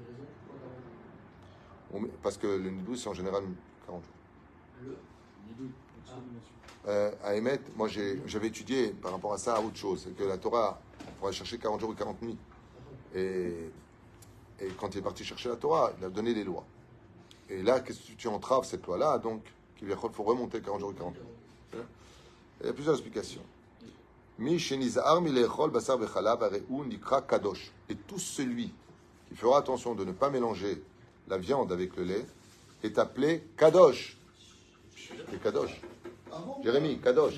On 1.94 2.00
met- 2.02 2.10
Parce 2.24 2.38
que 2.38 2.48
le 2.48 2.70
nidou, 2.70 2.96
c'est 2.96 3.08
en 3.10 3.14
général 3.14 3.44
40 3.86 4.04
jours. 4.04 4.14
Le 4.84 4.98
Euh, 6.88 7.12
à 7.24 7.36
émettre, 7.36 7.64
moi 7.76 7.88
j'ai- 7.88 8.22
j'avais 8.28 8.48
étudié 8.48 8.90
par 8.90 9.12
rapport 9.12 9.34
à 9.34 9.38
ça 9.38 9.56
à 9.56 9.60
autre 9.62 9.76
chose, 9.76 10.04
c'est 10.06 10.16
que 10.16 10.24
la 10.24 10.38
Torah, 10.38 10.80
on 11.08 11.12
pourrait 11.20 11.34
chercher 11.34 11.58
40 11.58 11.80
jours 11.82 11.92
et 11.94 11.96
40 11.96 12.22
nuits. 12.22 12.38
Et, 13.16 13.72
et 14.60 14.68
quand 14.80 14.94
il 14.94 15.00
est 15.00 15.02
parti 15.02 15.24
chercher 15.24 15.50
la 15.50 15.56
Torah, 15.56 15.92
il 16.00 16.06
a 16.06 16.10
donné 16.10 16.34
les 16.34 16.44
lois. 16.44 16.66
Et 17.50 17.62
là, 17.64 17.80
qu'est-ce 17.80 18.12
que 18.12 18.16
tu 18.18 18.28
entraves 18.28 18.66
cette 18.66 18.86
loi-là 18.86 19.18
Donc, 19.20 19.44
il 19.83 19.89
faut 20.13 20.23
remonter 20.23 20.61
40 20.61 20.81
jours 20.81 20.93
et 20.93 20.95
40 20.95 21.15
nuits. 21.15 21.81
Il 22.61 22.67
y 22.67 22.69
a 22.69 22.73
plusieurs 22.73 22.95
explications. 22.97 23.43
Mi 24.39 24.59
shenizar 24.59 25.21
milechol 25.21 25.71
basar 25.71 25.99
vechalav 25.99 26.43
areu 26.43 26.61
nikra 26.87 27.23
kadosh. 27.23 27.71
Et 27.89 27.95
tout 27.95 28.19
celui 28.19 28.73
qui 29.29 29.35
fera 29.37 29.59
attention 29.59 29.95
de 29.95 30.05
ne 30.05 30.13
pas 30.13 30.31
mélanger 30.31 30.83
la 31.29 31.39
viande 31.39 31.73
avec 31.73 31.97
le 31.97 32.05
lait 32.05 32.27
est 32.83 32.99
appelé 32.99 33.43
kadosh. 33.57 34.17
C'est 34.97 35.43
kadosh. 35.43 35.81
Ah 36.33 36.43
bon 36.45 36.63
Jérémie, 36.63 36.99
kadosh. 37.01 37.35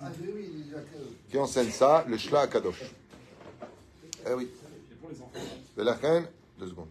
Ah 0.00 0.10
oui, 0.20 0.28
oui, 0.34 0.50
il 0.54 0.70
y 0.70 0.74
a 0.74 0.78
que- 0.80 1.30
Qui 1.30 1.38
enseigne 1.38 1.70
ça 1.70 2.04
Le 2.08 2.16
Shla 2.16 2.46
Kadosh. 2.46 2.82
Eh 4.28 4.32
oui. 4.34 4.48
ולכן, 5.76 6.24
deux 6.58 6.68
secondes. 6.68 6.88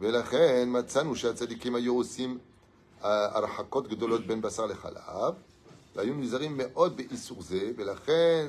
ולכן 0.00 0.68
מצאנו 0.68 1.16
שהצדיקים 1.16 1.74
היו 1.74 1.94
עושים 1.94 2.30
אה, 2.30 2.36
הרחקות 3.00 3.88
גדולות 3.88 4.26
בין 4.26 4.40
בשר 4.42 4.66
לחלב, 4.66 5.34
והיו 5.96 6.14
נזהרים 6.14 6.54
מאוד 6.56 6.96
באיסור 6.96 7.42
זה, 7.42 7.72
ולכן 7.76 8.48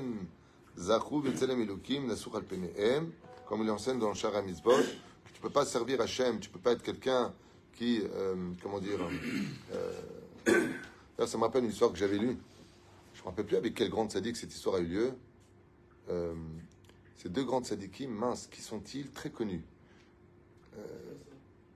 זכו 0.75 1.21
בצלם 1.21 1.61
אלוקים, 1.61 2.07
נסוך 2.11 2.35
על 2.35 2.41
פניהם, 2.47 3.09
comme 3.49 3.61
il 3.61 3.69
enseigne 3.69 3.99
dans 3.99 4.09
le 4.09 4.15
Shara 4.15 4.41
Mitzvot, 4.41 4.71
que 5.25 5.31
tu 5.33 5.41
peux 5.41 5.49
pas 5.49 5.65
servir 5.65 5.99
Hachem, 6.01 6.39
tu 6.39 6.49
peux 6.49 6.59
pas 6.59 6.71
être 6.71 6.81
quelqu'un 6.81 7.33
qui, 7.73 8.01
euh, 8.01 8.35
comment 8.61 8.79
dire, 8.79 8.99
euh, 9.73 10.69
là, 11.19 11.27
ça 11.27 11.37
me 11.37 11.43
rappelle 11.43 11.63
une 11.65 11.69
histoire 11.71 11.91
que 11.91 11.97
j'avais 11.97 12.17
lue. 12.17 12.37
Je 13.13 13.19
ne 13.19 13.23
me 13.25 13.29
rappelle 13.29 13.45
plus 13.45 13.57
avec 13.57 13.75
quelle 13.75 13.89
grande 13.89 14.11
sadique 14.11 14.37
cette 14.37 14.53
histoire 14.53 14.77
a 14.77 14.79
eu 14.79 14.85
lieu. 14.85 15.11
Euh, 16.09 16.33
ces 17.17 17.29
deux 17.29 17.43
grandes 17.43 17.65
sadikim, 17.65 18.09
minces, 18.11 18.47
qui 18.47 18.61
sont-ils 18.61 19.11
très 19.11 19.29
connus 19.29 19.63
euh, 20.77 20.81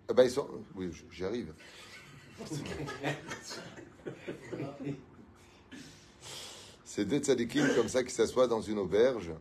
ah 0.09 0.13
ben, 0.13 0.23
ils 0.23 0.31
sont, 0.31 0.47
Oui, 0.75 0.89
j- 0.91 1.05
j'y 1.11 1.25
arrive. 1.25 1.53
Ces 6.84 7.04
deux 7.04 7.18
tzadikim 7.18 7.66
comme 7.74 7.88
ça 7.88 8.04
qui 8.04 8.12
s'assoient 8.12 8.48
dans 8.48 8.60
une 8.60 8.78
auberge 8.78 9.32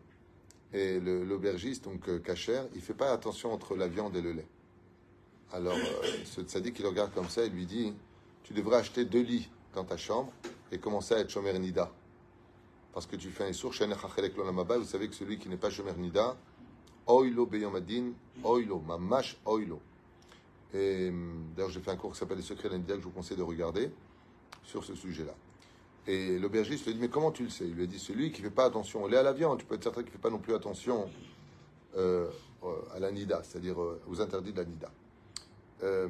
et 0.74 1.00
l'aubergiste, 1.00 1.84
donc 1.84 2.08
euh, 2.08 2.20
cachère, 2.20 2.66
il 2.74 2.82
fait 2.82 2.94
pas 2.94 3.12
attention 3.12 3.52
entre 3.52 3.76
la 3.76 3.90
viande 3.90 4.16
et 4.16 4.22
le 4.22 4.32
lait. 4.32 4.48
Alors 5.52 5.76
euh, 5.76 6.08
ce 6.24 6.42
tzadik 6.42 6.80
il 6.80 6.86
regarde 6.86 7.14
comme 7.14 7.28
ça 7.28 7.44
et 7.44 7.50
lui 7.50 7.66
dit 7.66 7.94
Tu 8.44 8.54
devrais 8.54 8.78
acheter 8.78 9.04
deux 9.04 9.22
lits 9.22 9.50
dans 9.74 9.84
ta 9.84 9.98
chambre 9.98 10.32
et 10.72 10.78
commencer 10.78 11.14
à 11.14 11.20
être 11.20 11.30
shomer 11.30 11.58
nida. 11.60 11.92
parce 12.94 13.06
que 13.06 13.18
tu 13.18 13.30
fais 13.30 13.44
un 13.50 13.54
sourd, 13.54 13.74
vous 13.74 14.86
savez 14.86 15.08
que 15.10 15.16
celui 15.16 15.38
qui 15.38 15.50
n'est 15.50 15.58
pas 15.58 15.70
Shomer 15.70 15.94
Nida, 15.98 16.38
Oilo 17.08 17.46
Beyomadin, 17.46 18.12
Oilo, 18.44 18.80
Mamash 18.80 19.38
Oilo. 19.46 19.82
Et 20.74 21.10
hum, 21.10 21.52
d'ailleurs, 21.56 21.72
j'ai 21.72 21.82
fait 21.82 21.92
un 21.92 21.98
cours 21.98 22.14
qui 22.14 22.20
s'appelle 22.20 22.38
Les 22.38 22.44
secrets 22.44 22.70
de 22.70 22.78
que 22.78 22.94
je 22.96 23.04
vous 23.06 23.12
conseille 23.12 23.38
de 23.38 23.44
regarder 23.44 23.92
sur 24.64 24.84
ce 24.84 24.96
sujet-là. 24.96 25.34
Et 26.08 26.40
l'aubergiste 26.40 26.86
lui 26.86 26.94
dit 26.94 27.00
Mais 27.00 27.10
comment 27.10 27.32
tu 27.32 27.44
le 27.44 27.50
sais? 27.50 27.66
Il 27.66 27.76
lui 27.76 27.84
a 27.84 27.88
dit 27.88 28.00
Celui 28.00 28.32
qui 28.32 28.42
ne 28.42 28.48
fait 28.48 28.54
pas 28.54 28.66
attention, 28.66 29.08
il 29.08 29.14
est 29.14 29.18
à 29.18 29.24
la 29.24 29.34
viande, 29.34 29.60
tu 29.60 29.66
peux 29.66 29.76
être 29.76 29.84
certain 29.84 30.02
qu'il 30.02 30.10
ne 30.10 30.16
fait 30.16 30.22
pas 30.22 30.30
non 30.30 30.40
plus 30.40 30.54
attention 30.54 31.10
euh, 31.98 32.28
euh, 32.64 32.76
à 32.96 33.00
la 33.00 33.12
Nida, 33.12 33.42
c'est-à-dire 33.44 33.82
euh, 33.82 34.02
aux 34.08 34.22
interdits 34.22 34.52
de 34.54 34.58
la 34.58 34.66
Nida. 34.66 34.92
Euh, 35.84 36.08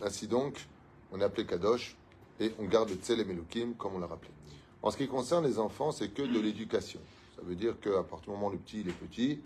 ainsi 0.00 0.28
donc, 0.28 0.66
on 1.12 1.20
est 1.20 1.24
appelé 1.24 1.44
Kadosh 1.44 1.96
et 2.40 2.52
on 2.58 2.64
garde 2.64 2.90
le 2.90 2.96
Tzel 2.96 3.20
et 3.20 3.66
comme 3.76 3.94
on 3.94 3.98
l'a 3.98 4.06
rappelé. 4.06 4.30
En 4.82 4.90
ce 4.90 4.96
qui 4.96 5.08
concerne 5.08 5.44
les 5.44 5.58
enfants, 5.58 5.90
c'est 5.90 6.08
que 6.08 6.22
de 6.22 6.38
l'éducation. 6.38 7.00
Ça 7.34 7.42
veut 7.42 7.56
dire 7.56 7.80
qu'à 7.80 8.02
partir 8.02 8.32
du 8.32 8.38
moment 8.38 8.48
où 8.48 8.52
le 8.52 8.58
petit 8.58 8.80
il 8.80 8.88
est 8.88 8.92
petit, 8.92 9.40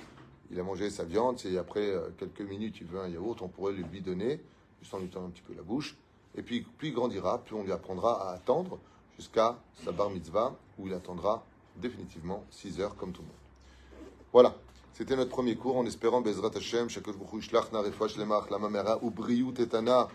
il 0.50 0.58
a 0.58 0.62
mangé 0.62 0.90
sa 0.90 1.04
viande, 1.04 1.38
et 1.44 1.58
après 1.58 1.88
euh, 1.88 2.10
quelques 2.18 2.40
minutes 2.40 2.76
il 2.80 2.86
veut 2.86 3.00
un 3.00 3.08
yaourt, 3.08 3.40
on 3.42 3.48
pourrait 3.48 3.72
lui 3.72 4.00
donner, 4.00 4.40
juste 4.80 4.92
en 4.94 4.98
lui 4.98 5.08
tendant 5.08 5.26
un 5.26 5.30
petit 5.30 5.42
peu 5.42 5.54
la 5.54 5.62
bouche. 5.62 5.96
Et 6.36 6.42
puis 6.42 6.66
il 6.82 6.92
grandira, 6.92 7.38
plus 7.38 7.54
on 7.54 7.62
lui 7.62 7.72
apprendra 7.72 8.28
à 8.28 8.34
attendre 8.34 8.78
jusqu'à 9.16 9.58
sa 9.84 9.92
bar 9.92 10.10
mitzvah, 10.10 10.56
où 10.78 10.86
il 10.86 10.94
attendra 10.94 11.44
définitivement 11.76 12.44
6 12.50 12.80
heures 12.80 12.96
comme 12.96 13.12
tout 13.12 13.22
le 13.22 13.28
monde. 13.28 13.36
Voilà, 14.32 14.54
c'était 14.92 15.16
notre 15.16 15.30
premier 15.30 15.56
cours 15.56 15.76
en 15.76 15.86
espérant 15.86 16.20
Bezrat 16.20 16.50
Hashem, 16.54 16.88
Shakosh 16.88 17.16
Bukhu 17.16 17.38
Ishlach 17.38 17.72
Na 17.72 17.80
Refoua 17.80 18.08
Shlemach, 18.08 18.50
La 18.50 18.58
Mamera, 18.58 18.98
Ubriut 19.02 19.58
Etana, 19.58 20.08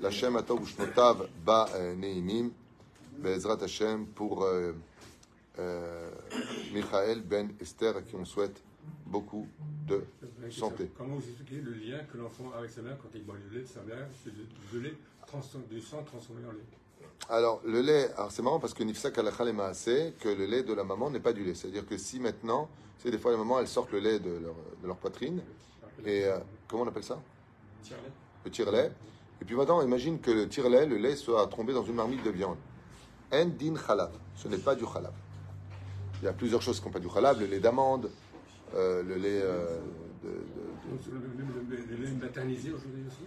La 0.00 0.10
Shem 0.10 0.36
Atov 0.36 0.62
Ushnotav, 0.62 1.28
Ba 1.44 1.68
euh, 1.74 1.94
Neimim, 1.94 2.50
Bezrat 3.18 3.62
Hashem 3.62 4.06
pour 4.06 4.44
euh, 4.44 4.72
euh, 5.58 6.10
Michael 6.72 7.20
Ben 7.20 7.50
Esther, 7.60 7.96
à 7.96 8.02
qui 8.02 8.16
on 8.16 8.24
souhaite 8.24 8.62
beaucoup 9.12 9.46
de 9.86 10.04
santé. 10.50 10.90
Comment 10.96 11.16
vous 11.16 11.28
expliquez 11.28 11.60
le 11.60 11.72
lien 11.72 11.98
que 12.10 12.16
l'enfant 12.16 12.50
a 12.54 12.58
avec 12.58 12.70
sa 12.70 12.82
mère 12.82 12.96
quand 13.00 13.10
il 13.14 13.24
boit 13.24 13.36
le 13.36 13.56
lait 13.56 13.62
de 13.62 13.68
sa 13.68 13.82
mère, 13.82 14.08
de 14.72 14.78
lait 14.80 14.96
du 15.70 15.80
sang 15.80 16.02
transformé 16.02 16.46
en 16.46 16.52
lait? 16.52 16.66
Alors, 17.28 17.60
le 17.64 17.80
lait, 17.82 18.10
c'est 18.30 18.42
marrant 18.42 18.58
parce 18.58 18.74
que 18.74 18.82
Nifsak 18.82 19.18
Alachal 19.18 19.48
et 19.48 19.52
Maaseh, 19.52 20.14
que 20.18 20.28
le 20.28 20.46
lait 20.46 20.62
de 20.62 20.72
la 20.72 20.82
maman 20.82 21.10
n'est 21.10 21.20
pas 21.20 21.32
du 21.32 21.44
lait. 21.44 21.54
C'est-à-dire 21.54 21.86
que 21.86 21.96
si 21.96 22.18
maintenant, 22.18 22.68
c'est 22.98 23.10
des 23.10 23.18
fois 23.18 23.30
les 23.32 23.36
mamans, 23.36 23.60
elles 23.60 23.68
sortent 23.68 23.92
le 23.92 24.00
lait 24.00 24.18
de 24.18 24.30
leur, 24.30 24.54
de 24.82 24.86
leur 24.86 24.96
poitrine, 24.96 25.42
et 26.04 26.24
euh, 26.24 26.38
comment 26.66 26.82
on 26.82 26.88
appelle 26.88 27.04
ça? 27.04 27.20
Le 28.44 28.50
tire-lait. 28.50 28.90
Et 29.40 29.44
puis 29.44 29.54
maintenant, 29.54 29.82
imagine 29.82 30.20
que 30.20 30.30
le 30.30 30.48
tire-lait, 30.48 30.86
le 30.86 30.96
lait 30.96 31.16
soit 31.16 31.46
tombé 31.48 31.72
dans 31.72 31.84
une 31.84 31.94
marmite 31.94 32.24
de 32.24 32.30
viande. 32.30 32.56
En 33.32 33.46
din 33.46 33.74
chalav, 33.76 34.12
ce 34.34 34.48
n'est 34.48 34.58
pas 34.58 34.74
du 34.74 34.84
chalav. 34.84 35.12
Il 36.20 36.24
y 36.24 36.28
a 36.28 36.32
plusieurs 36.32 36.62
choses 36.62 36.80
qui 36.80 36.86
n'ont 36.86 36.92
pas 36.92 37.00
du 37.00 37.08
chalav, 37.08 37.38
le 37.38 37.46
lait 37.46 37.60
d'amande, 37.60 38.10
euh, 38.74 39.02
le 39.02 39.16
lait 39.16 39.40
euh, 39.42 39.78
de, 40.22 40.28
le, 41.10 42.04
lait 42.04 42.10
maternisé 42.20 42.72
aujourd'hui 42.72 43.02
aussi 43.06 43.24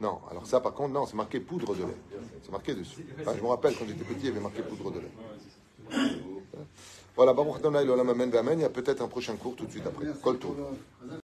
Non, 0.00 0.20
alors 0.30 0.46
ça 0.46 0.60
par 0.60 0.72
contre, 0.74 0.94
non, 0.94 1.06
c'est 1.06 1.16
marqué 1.16 1.40
poudre 1.40 1.74
de 1.74 1.82
lait. 1.82 1.96
C'est 2.42 2.52
marqué 2.52 2.74
dessus. 2.74 3.04
Enfin, 3.20 3.34
je 3.36 3.42
me 3.42 3.48
rappelle 3.48 3.74
quand 3.76 3.86
j'étais 3.86 4.04
petit, 4.04 4.20
il 4.20 4.26
y 4.26 4.30
avait 4.30 4.40
marqué 4.40 4.62
poudre 4.62 4.90
de 4.92 5.00
lait. 5.00 6.08
Voilà, 7.16 7.32
Baruch 7.32 7.56
Adonai, 7.56 7.84
l'olam 7.84 8.08
amen, 8.10 8.34
amen. 8.36 8.58
Il 8.60 8.62
y 8.62 8.64
a 8.64 8.70
peut-être 8.70 9.02
un 9.02 9.08
prochain 9.08 9.34
cours 9.36 9.56
tout 9.56 9.66
de 9.66 9.70
suite 9.72 9.86
après. 9.86 10.06
Kol 10.22 10.38